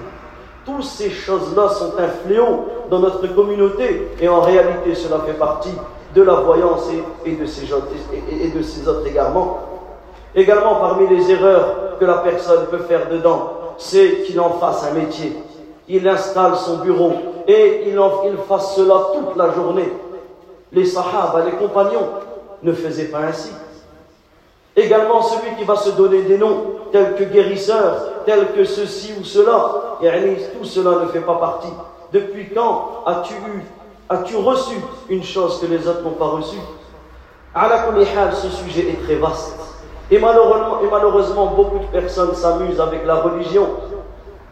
Toutes 0.66 0.84
ces 0.84 1.10
choses-là 1.10 1.70
sont 1.70 1.94
un 1.98 2.08
fléau 2.08 2.66
dans 2.90 3.00
notre 3.00 3.26
communauté 3.34 4.10
et 4.20 4.28
en 4.28 4.42
réalité, 4.42 4.94
cela 4.94 5.20
fait 5.26 5.34
partie 5.34 5.74
de 6.14 6.22
la 6.22 6.34
voyance 6.34 6.90
et, 7.26 7.32
de, 7.32 7.46
ces, 7.46 7.64
et 7.64 8.50
de 8.50 8.62
ces 8.62 8.88
autres 8.90 9.08
égarements. 9.08 9.77
Également, 10.36 10.76
parmi 10.76 11.08
les 11.08 11.32
erreurs 11.32 11.98
que 12.00 12.06
la 12.06 12.20
personne 12.20 12.68
peut 12.68 12.80
faire 12.80 13.10
dedans, 13.10 13.52
c'est 13.78 14.24
qu'il 14.24 14.40
en 14.40 14.52
fasse 14.52 14.86
un 14.90 14.94
métier. 14.94 15.36
Il 15.88 16.08
installe 16.08 16.56
son 16.56 16.78
bureau 16.78 17.14
et 17.48 17.84
il, 17.88 17.98
en, 18.00 18.24
il 18.26 18.38
fasse 18.48 18.76
cela 18.76 18.96
toute 19.14 19.36
la 19.36 19.52
journée. 19.54 19.92
Les 20.72 20.86
sahaba, 20.86 21.44
les 21.46 21.54
compagnons, 21.54 22.08
ne 22.62 22.74
faisaient 22.74 23.06
pas 23.06 23.20
ainsi. 23.20 23.52
Également, 24.76 25.22
celui 25.24 25.56
qui 25.58 25.64
va 25.64 25.76
se 25.76 25.90
donner 25.92 26.22
des 26.24 26.38
noms, 26.38 26.76
tels 26.92 27.16
que 27.16 27.24
guérisseur, 27.24 28.24
tels 28.26 28.52
que 28.54 28.64
ceci 28.64 29.14
ou 29.20 29.24
cela, 29.24 29.98
et 30.02 30.10
tout 30.58 30.66
cela 30.66 31.04
ne 31.04 31.08
fait 31.08 31.22
pas 31.22 31.36
partie. 31.36 31.74
Depuis 32.14 32.50
quand 32.54 33.04
as-tu 33.06 33.34
eu, 33.34 33.66
as-tu 34.10 34.36
reçu 34.36 34.76
une 35.10 35.24
chose 35.24 35.60
que 35.60 35.66
les 35.66 35.88
autres 35.88 36.04
n'ont 36.04 36.12
pas 36.12 36.28
reçue? 36.28 36.60
À 37.56 37.68
la 37.68 38.32
ce 38.34 38.50
sujet 38.50 38.90
est 38.90 39.04
très 39.04 39.16
vaste. 39.16 39.67
Et 40.10 40.20
malheureusement, 40.20 41.48
beaucoup 41.48 41.80
de 41.80 41.92
personnes 41.92 42.34
s'amusent 42.34 42.80
avec 42.80 43.06
la 43.06 43.16
religion. 43.16 43.68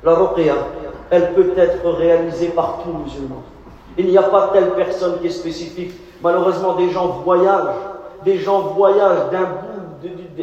La 0.03 0.13
ruqya, 0.13 0.55
elle 1.09 1.33
peut 1.33 1.53
être 1.55 1.89
réalisée 1.91 2.49
par 2.49 2.79
tout 2.83 2.91
musulman. 2.91 3.41
Il 3.97 4.07
n'y 4.07 4.17
a 4.17 4.23
pas 4.23 4.49
telle 4.51 4.71
personne 4.71 5.19
qui 5.19 5.27
est 5.27 5.31
spécifique. 5.31 5.93
Malheureusement, 6.21 6.73
des 6.73 6.89
gens 6.89 7.21
voyagent. 7.23 7.75
Des 8.25 8.37
gens 8.39 8.61
voyagent 8.75 9.29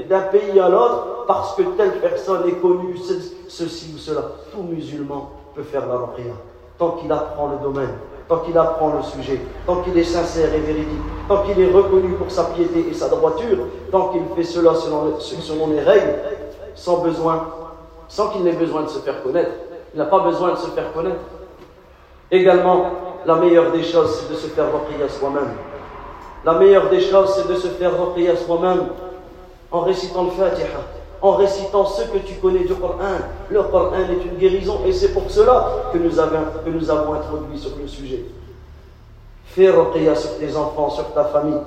d'un 0.09 0.21
pays 0.21 0.59
à 0.59 0.69
l'autre 0.69 1.25
parce 1.27 1.55
que 1.55 1.63
telle 1.77 2.01
personne 2.01 2.49
est 2.49 2.61
connue, 2.61 2.97
ceci 3.49 3.93
ou 3.95 3.99
cela. 3.99 4.23
Tout 4.53 4.63
musulman 4.63 5.31
peut 5.55 5.63
faire 5.63 5.87
la 5.87 5.97
ruqya 5.97 6.33
tant 6.79 6.93
qu'il 6.93 7.13
apprend 7.13 7.49
le 7.49 7.59
domaine. 7.63 7.95
tant 8.29 8.39
qu'il 8.39 8.57
apprend 8.57 8.95
le 8.97 9.03
sujet, 9.03 9.41
tant 9.67 9.83
qu'il 9.83 9.97
est 9.99 10.05
sincère 10.05 10.55
et 10.55 10.61
véridique, 10.61 11.03
tant 11.29 11.43
qu'il 11.43 11.61
est 11.61 11.71
reconnu 11.71 12.13
pour 12.15 12.31
sa 12.31 12.45
piété 12.45 12.87
et 12.91 12.95
sa 12.95 13.09
droiture, 13.09 13.59
tant 13.91 14.09
qu'il 14.09 14.23
fait 14.35 14.45
cela 14.45 14.75
selon, 14.75 15.19
selon 15.21 15.69
les 15.69 15.81
règles, 15.81 16.15
sans 16.75 16.99
besoin, 16.99 17.49
sans 18.09 18.29
qu'il 18.29 18.43
n'ait 18.43 18.53
besoin 18.53 18.83
de 18.83 18.89
se 18.89 18.99
faire 18.99 19.23
connaître. 19.23 19.53
Il 19.95 19.99
n'a 19.99 20.07
pas 20.07 20.21
besoin 20.21 20.53
de 20.53 20.57
se 20.57 20.69
faire 20.69 20.93
connaître. 20.93 21.21
Également, 22.31 22.87
la 23.27 23.37
meilleure 23.37 23.73
des 23.73 23.83
choses, 23.83 24.21
c'est 24.21 24.33
de 24.33 24.39
se 24.39 24.47
faire 24.49 24.73
reprier 24.73 25.05
à 25.05 25.09
soi-même. 25.09 25.51
La 26.45 26.55
meilleure 26.55 26.89
des 26.89 27.01
choses, 27.01 27.35
c'est 27.37 27.47
de 27.47 27.55
se 27.55 27.69
faire 27.69 27.99
reprier 27.99 28.31
à 28.31 28.37
soi-même 28.37 28.89
en 29.71 29.81
récitant 29.81 30.25
le 30.25 30.31
Fatiha, 30.31 30.67
en 31.21 31.33
récitant 31.33 31.85
ce 31.85 32.03
que 32.03 32.19
tu 32.19 32.35
connais 32.35 32.65
du 32.65 32.75
Coran. 32.75 32.97
Le 33.49 33.63
Coran 33.63 33.93
est 33.95 34.25
une 34.25 34.39
guérison 34.39 34.81
et 34.87 34.93
c'est 34.93 35.13
pour 35.13 35.31
cela 35.31 35.91
que 35.93 35.99
nous 35.99 36.19
avons, 36.19 36.39
que 36.65 36.71
nous 36.71 36.91
avons 36.91 37.15
introduit 37.15 37.59
sur 37.59 37.71
le 37.81 37.87
sujet. 37.87 38.25
Fais 39.55 39.69
ruqya 39.69 40.15
sur 40.15 40.39
tes 40.39 40.57
enfants, 40.57 40.89
sur 40.89 41.13
ta 41.13 41.25
famille. 41.25 41.61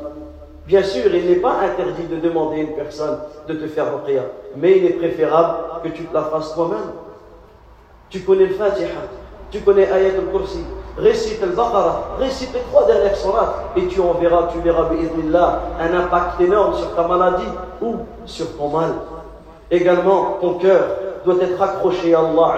Bien 0.65 0.81
sûr, 0.81 1.13
il 1.13 1.29
n'est 1.29 1.35
pas 1.35 1.57
interdit 1.61 2.07
de 2.09 2.15
demander 2.15 2.57
à 2.57 2.61
une 2.61 2.73
personne 2.73 3.19
de 3.47 3.53
te 3.53 3.67
faire 3.67 3.85
ruqya, 3.93 4.23
mais 4.57 4.79
il 4.79 4.85
est 4.85 4.93
préférable 4.93 5.57
que 5.83 5.89
tu 5.89 6.05
te 6.05 6.13
la 6.13 6.23
fasses 6.23 6.55
toi-même. 6.55 6.93
Tu 8.09 8.21
connais 8.21 8.47
le 8.47 8.55
Fatiha, 8.55 8.87
tu 9.51 9.59
connais 9.59 9.87
Ayat 9.91 10.13
al-Kursi, 10.17 10.63
récite 10.97 11.43
al-Baqarah, 11.43 12.17
récite 12.17 12.53
les 12.55 12.61
trois 12.71 12.87
dernières 12.87 13.15
surahs 13.15 13.53
et 13.75 13.85
tu 13.85 14.01
en 14.01 14.13
verras, 14.13 14.47
tu 14.51 14.57
verras 14.61 14.89
un 15.79 15.93
impact 15.93 16.41
énorme 16.41 16.73
sur 16.73 16.95
ta 16.95 17.07
maladie 17.07 17.43
ou 17.83 17.97
sur 18.25 18.57
ton 18.57 18.69
mal. 18.69 18.93
Également, 19.69 20.37
ton 20.41 20.55
cœur 20.55 20.83
doit 21.23 21.35
être 21.39 21.61
accroché 21.61 22.15
à 22.15 22.19
Allah 22.21 22.55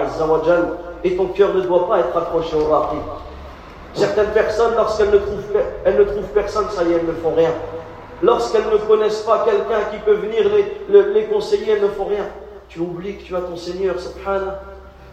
et 1.04 1.16
ton 1.16 1.26
cœur 1.26 1.52
ne 1.52 1.60
doit 1.60 1.86
pas 1.86 1.98
être 1.98 2.16
accroché 2.16 2.56
au 2.56 2.72
Raqib. 2.72 3.00
Certaines 3.94 4.30
personnes, 4.30 4.74
lorsqu'elles 4.76 5.10
ne, 5.10 5.18
trouvent, 5.18 5.42
elles 5.84 5.96
ne 5.96 6.04
trouvent 6.04 6.32
personne, 6.34 6.66
ça 6.70 6.84
y 6.84 6.92
est, 6.92 6.96
elles 6.96 7.06
ne 7.06 7.12
font 7.12 7.34
rien. 7.34 7.52
Lorsqu'elles 8.22 8.68
ne 8.70 8.78
connaissent 8.78 9.22
pas 9.22 9.44
quelqu'un 9.44 9.90
qui 9.90 9.98
peut 9.98 10.14
venir 10.14 10.44
les, 10.88 11.02
les, 11.14 11.24
conseiller, 11.24 11.72
elles 11.72 11.82
ne 11.82 11.88
font 11.88 12.04
rien. 12.04 12.26
Tu 12.68 12.80
oublies 12.80 13.16
que 13.16 13.22
tu 13.22 13.36
as 13.36 13.40
ton 13.40 13.56
Seigneur, 13.56 13.98
subhanah. 13.98 14.60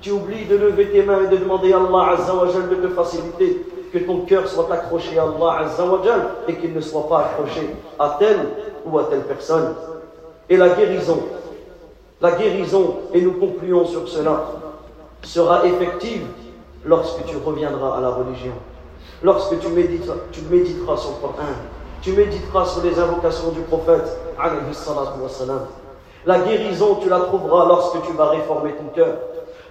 Tu 0.01 0.11
oublies 0.11 0.45
de 0.45 0.57
lever 0.57 0.89
tes 0.89 1.03
mains 1.03 1.23
et 1.23 1.27
de 1.27 1.37
demander 1.37 1.73
à 1.73 1.77
Allah 1.77 2.13
Azzawajal 2.13 2.69
de 2.69 2.75
te 2.75 2.87
faciliter. 2.89 3.65
Que 3.93 3.99
ton 3.99 4.21
cœur 4.21 4.47
soit 4.47 4.71
accroché 4.71 5.17
à 5.17 5.23
Allah 5.23 5.65
Azzawajal 5.65 6.21
et 6.47 6.55
qu'il 6.55 6.73
ne 6.73 6.81
soit 6.81 7.07
pas 7.07 7.19
accroché 7.19 7.69
à 7.97 8.17
telle 8.19 8.39
ou 8.85 8.99
à 8.99 9.05
telle 9.05 9.21
personne. 9.21 9.73
Et 10.49 10.57
la 10.57 10.69
guérison, 10.69 11.23
la 12.21 12.31
guérison, 12.31 12.97
et 13.13 13.21
nous 13.21 13.33
concluons 13.33 13.85
sur 13.85 14.07
cela, 14.07 14.45
sera 15.23 15.65
effective 15.65 16.25
lorsque 16.85 17.25
tu 17.25 17.37
reviendras 17.37 17.97
à 17.97 18.01
la 18.01 18.09
religion. 18.09 18.53
Lorsque 19.21 19.59
tu 19.59 19.67
méditeras, 19.69 20.97
sur 20.97 21.11
le 21.11 21.21
Coran, 21.21 21.33
tu 22.01 22.11
méditeras 22.11 22.65
sur 22.65 22.83
les 22.83 22.99
invocations 22.99 23.49
du 23.49 23.61
prophète, 23.61 24.17
la 26.25 26.39
guérison, 26.39 26.95
tu 27.01 27.09
la 27.09 27.19
trouveras 27.19 27.67
lorsque 27.67 28.01
tu 28.03 28.13
vas 28.13 28.29
réformer 28.29 28.73
ton 28.73 28.85
cœur, 28.95 29.15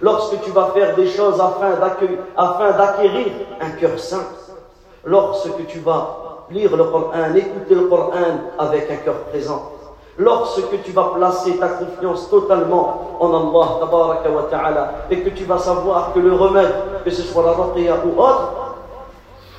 lorsque 0.01 0.41
tu 0.41 0.51
vas 0.51 0.71
faire 0.73 0.95
des 0.95 1.07
choses 1.07 1.39
afin 1.39 2.71
d'acquérir 2.71 3.27
un 3.61 3.71
cœur 3.71 3.99
saint, 3.99 4.25
lorsque 5.03 5.67
tu 5.67 5.79
vas 5.79 6.45
lire 6.49 6.75
le 6.75 6.83
Coran, 6.85 7.11
écouter 7.35 7.75
le 7.75 7.87
Coran 7.87 8.11
avec 8.57 8.89
un 8.89 8.97
cœur 8.97 9.15
présent, 9.29 9.71
Lorsque 10.17 10.81
tu 10.83 10.91
vas 10.91 11.11
placer 11.15 11.57
ta 11.57 11.67
confiance 11.67 12.29
totalement 12.29 13.17
en 13.19 13.27
Allah 13.27 13.79
wa 13.89 14.47
ta'ala, 14.49 14.91
et 15.11 15.19
que 15.19 15.29
tu 15.29 15.43
vas 15.43 15.57
savoir 15.57 16.13
que 16.13 16.19
le 16.19 16.33
remède, 16.33 16.73
que 17.03 17.11
ce 17.11 17.21
soit 17.21 17.43
la 17.43 17.51
ruqya 17.51 17.95
ou 18.05 18.19
autre, 18.19 18.75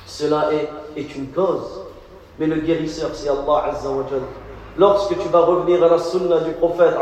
cela 0.07 0.49
est, 0.95 1.15
une 1.15 1.27
cause. 1.27 1.81
Mais 2.39 2.47
le 2.47 2.55
guérisseur, 2.55 3.11
c'est 3.13 3.29
Allah 3.29 3.65
Azza 3.71 3.89
wa 3.89 4.03
Lorsque 4.79 5.17
tu 5.19 5.27
vas 5.29 5.41
revenir 5.41 5.83
à 5.83 5.89
la 5.89 5.99
sunna 5.99 6.39
du 6.39 6.51
prophète, 6.53 6.95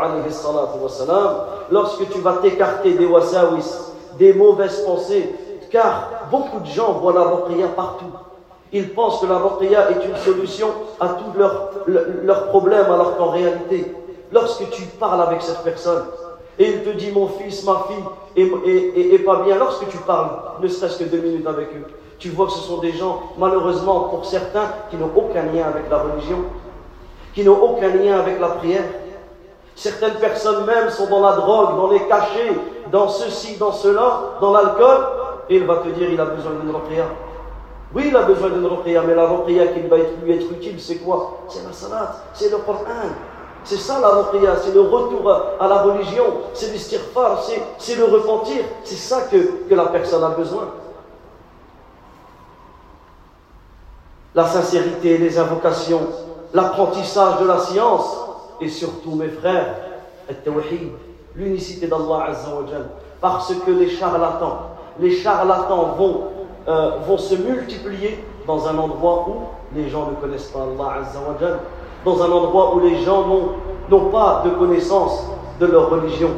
lorsque 1.70 2.10
tu 2.10 2.20
vas 2.20 2.32
t'écarter 2.42 2.92
des 2.92 3.06
wasawis, 3.06 3.72
des 4.18 4.34
mauvaises 4.34 4.82
pensées, 4.82 5.34
car 5.70 6.10
beaucoup 6.30 6.60
de 6.60 6.66
gens 6.66 6.92
voient 6.92 7.14
la 7.14 7.22
ruqya 7.22 7.68
partout. 7.68 8.12
Ils 8.72 8.90
pensent 8.90 9.20
que 9.20 9.26
la 9.26 9.38
ruqya 9.38 9.90
est 9.90 10.04
une 10.06 10.16
solution 10.16 10.68
à 10.98 11.08
tous 11.08 11.38
leurs, 11.38 12.48
problèmes, 12.48 12.86
alors 12.86 13.16
qu'en 13.16 13.30
réalité, 13.30 13.92
lorsque 14.32 14.68
tu 14.70 14.82
parles 14.98 15.22
avec 15.22 15.42
cette 15.42 15.62
personne, 15.62 16.04
et 16.58 16.70
il 16.70 16.82
te 16.82 16.90
dit 16.90 17.12
mon 17.12 17.28
fils, 17.28 17.64
ma 17.64 17.86
fille 17.86 18.44
est, 19.14 19.18
pas 19.24 19.42
bien, 19.42 19.56
lorsque 19.56 19.88
tu 19.88 19.98
parles, 19.98 20.30
ne 20.60 20.68
serait-ce 20.68 20.98
que 20.98 21.04
deux 21.04 21.18
minutes 21.18 21.46
avec 21.46 21.68
eux, 21.68 21.84
tu 22.18 22.30
vois 22.30 22.46
que 22.46 22.52
ce 22.52 22.60
sont 22.60 22.78
des 22.78 22.92
gens, 22.92 23.22
malheureusement 23.38 24.00
pour 24.00 24.24
certains, 24.24 24.72
qui 24.90 24.96
n'ont 24.96 25.10
aucun 25.14 25.42
lien 25.42 25.66
avec 25.66 25.88
la 25.90 25.98
religion, 25.98 26.38
qui 27.34 27.44
n'ont 27.44 27.62
aucun 27.62 27.88
lien 27.88 28.18
avec 28.18 28.40
la 28.40 28.48
prière. 28.48 28.84
Certaines 29.74 30.14
personnes 30.14 30.64
même 30.64 30.88
sont 30.88 31.08
dans 31.08 31.20
la 31.20 31.36
drogue, 31.36 31.76
dans 31.76 31.90
les 31.90 32.00
cachets, 32.08 32.52
dans 32.90 33.08
ceci, 33.08 33.58
dans 33.58 33.72
cela, 33.72 34.38
dans 34.40 34.52
l'alcool, 34.52 35.06
et 35.50 35.56
il 35.56 35.66
va 35.66 35.76
te 35.76 35.88
dire 35.88 36.10
il 36.10 36.20
a 36.20 36.24
besoin 36.24 36.52
d'une 36.52 36.74
ruqya. 36.74 37.04
Oui, 37.96 38.08
il 38.08 38.16
a 38.16 38.24
besoin 38.24 38.50
d'une 38.50 38.66
ruqya, 38.66 39.02
mais 39.06 39.14
la 39.14 39.24
ruqya 39.26 39.68
qui 39.68 39.80
va 39.88 39.96
lui 40.22 40.32
être 40.34 40.52
utile, 40.52 40.78
c'est 40.78 40.96
quoi? 40.96 41.38
C'est 41.48 41.64
la 41.64 41.72
salat, 41.72 42.14
c'est 42.34 42.50
le 42.50 42.58
Coran. 42.58 42.84
C'est 43.64 43.78
ça 43.78 43.98
la 44.00 44.08
ruqya, 44.08 44.54
c'est 44.62 44.74
le 44.74 44.82
retour 44.82 45.32
à 45.58 45.66
la 45.66 45.80
religion, 45.80 46.24
c'est 46.52 46.72
l'istighfar, 46.72 47.42
c'est 47.78 47.94
le 47.94 48.04
repentir. 48.04 48.64
C'est 48.84 48.96
ça 48.96 49.22
que, 49.32 49.74
la 49.74 49.86
personne 49.86 50.22
a 50.22 50.28
besoin. 50.28 50.68
La 54.34 54.44
sincérité, 54.44 55.16
les 55.16 55.38
invocations, 55.38 56.02
l'apprentissage 56.52 57.40
de 57.40 57.46
la 57.46 57.58
science, 57.60 58.14
et 58.60 58.68
surtout, 58.68 59.14
mes 59.14 59.28
frères, 59.30 59.74
l'unicité 61.34 61.86
d'Allah 61.86 62.26
Parce 63.22 63.54
que 63.54 63.70
les 63.70 63.88
charlatans, 63.88 64.58
les 65.00 65.16
charlatans 65.16 65.94
vont 65.96 66.35
euh, 66.68 66.90
vont 67.06 67.18
se 67.18 67.34
multiplier 67.34 68.24
dans 68.46 68.66
un 68.68 68.76
endroit 68.78 69.26
où 69.28 69.76
les 69.76 69.88
gens 69.88 70.10
ne 70.10 70.16
connaissent 70.16 70.50
pas 70.50 70.60
Allah 70.62 71.00
Azza 71.00 71.20
dans 72.04 72.22
un 72.22 72.30
endroit 72.30 72.74
où 72.74 72.80
les 72.80 73.02
gens 73.02 73.26
n'ont 73.88 74.10
pas 74.10 74.42
de 74.44 74.50
connaissance 74.50 75.28
de 75.58 75.66
leur 75.66 75.90
religion. 75.90 76.30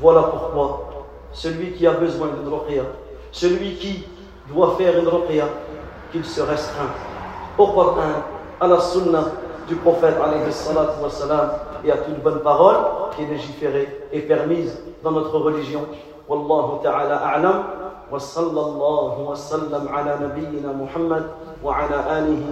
Voilà 0.00 0.22
pourquoi 0.22 0.88
celui 1.32 1.72
qui 1.72 1.86
a 1.86 1.92
besoin 1.92 2.28
d'une 2.28 2.52
ruqya, 2.52 2.82
celui 3.30 3.74
qui 3.74 4.04
doit 4.52 4.74
faire 4.78 4.98
une 4.98 5.08
ruqya, 5.08 5.44
qu'il 6.12 6.24
se 6.24 6.40
restreint 6.40 6.90
au 7.58 7.66
Coran, 7.66 8.00
à 8.60 8.66
la 8.66 8.80
sunna 8.80 9.24
du 9.68 9.74
prophète 9.76 10.14
et 11.84 11.92
à 11.92 11.96
toute 11.98 12.22
bonne 12.22 12.40
parole 12.40 12.76
qui 13.14 13.22
est 13.22 13.26
légiférée 13.26 14.08
et 14.12 14.20
permise 14.20 14.78
dans 15.02 15.10
notre 15.10 15.38
religion. 15.38 15.82
Wallahu 16.28 16.82
ta'ala 16.82 17.16
a'lam. 17.16 17.64
وصلى 18.10 18.60
الله 18.60 19.14
وسلم 19.20 19.88
على 19.88 20.18
نبينا 20.22 20.72
محمد 20.72 21.26
وعلى 21.64 22.18
آله 22.18 22.44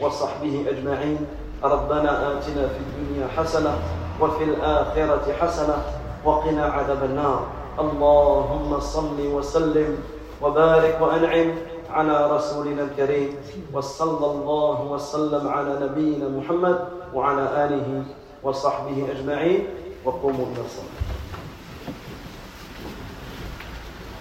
وصحبه 0.00 0.64
أجمعين. 0.68 1.26
ربنا 1.64 2.10
آتنا 2.32 2.68
في 2.68 2.80
الدنيا 2.80 3.26
حسنة 3.36 3.72
وفي 4.20 4.44
الآخرة 4.44 5.32
حسنة 5.40 5.76
وقنا 6.24 6.64
عذاب 6.64 7.04
النار. 7.04 7.42
اللهم 7.78 8.80
صل 8.80 9.18
وسلم 9.18 9.98
وبارك 10.42 10.98
وأنعم 11.00 11.48
على 11.90 12.16
رسولنا 12.30 12.82
الكريم. 12.82 13.36
وصلى 13.72 14.26
الله 14.26 14.78
وسلم 14.90 15.48
على 15.48 15.72
نبينا 15.82 16.28
محمد 16.28 16.78
وعلى 17.14 17.44
آله 17.64 18.04
وصحبه 18.42 19.06
أجمعين. 19.10 19.66
وقوموا 20.04 20.46
إلى 20.56 20.64
الصلاة. 20.64 21.19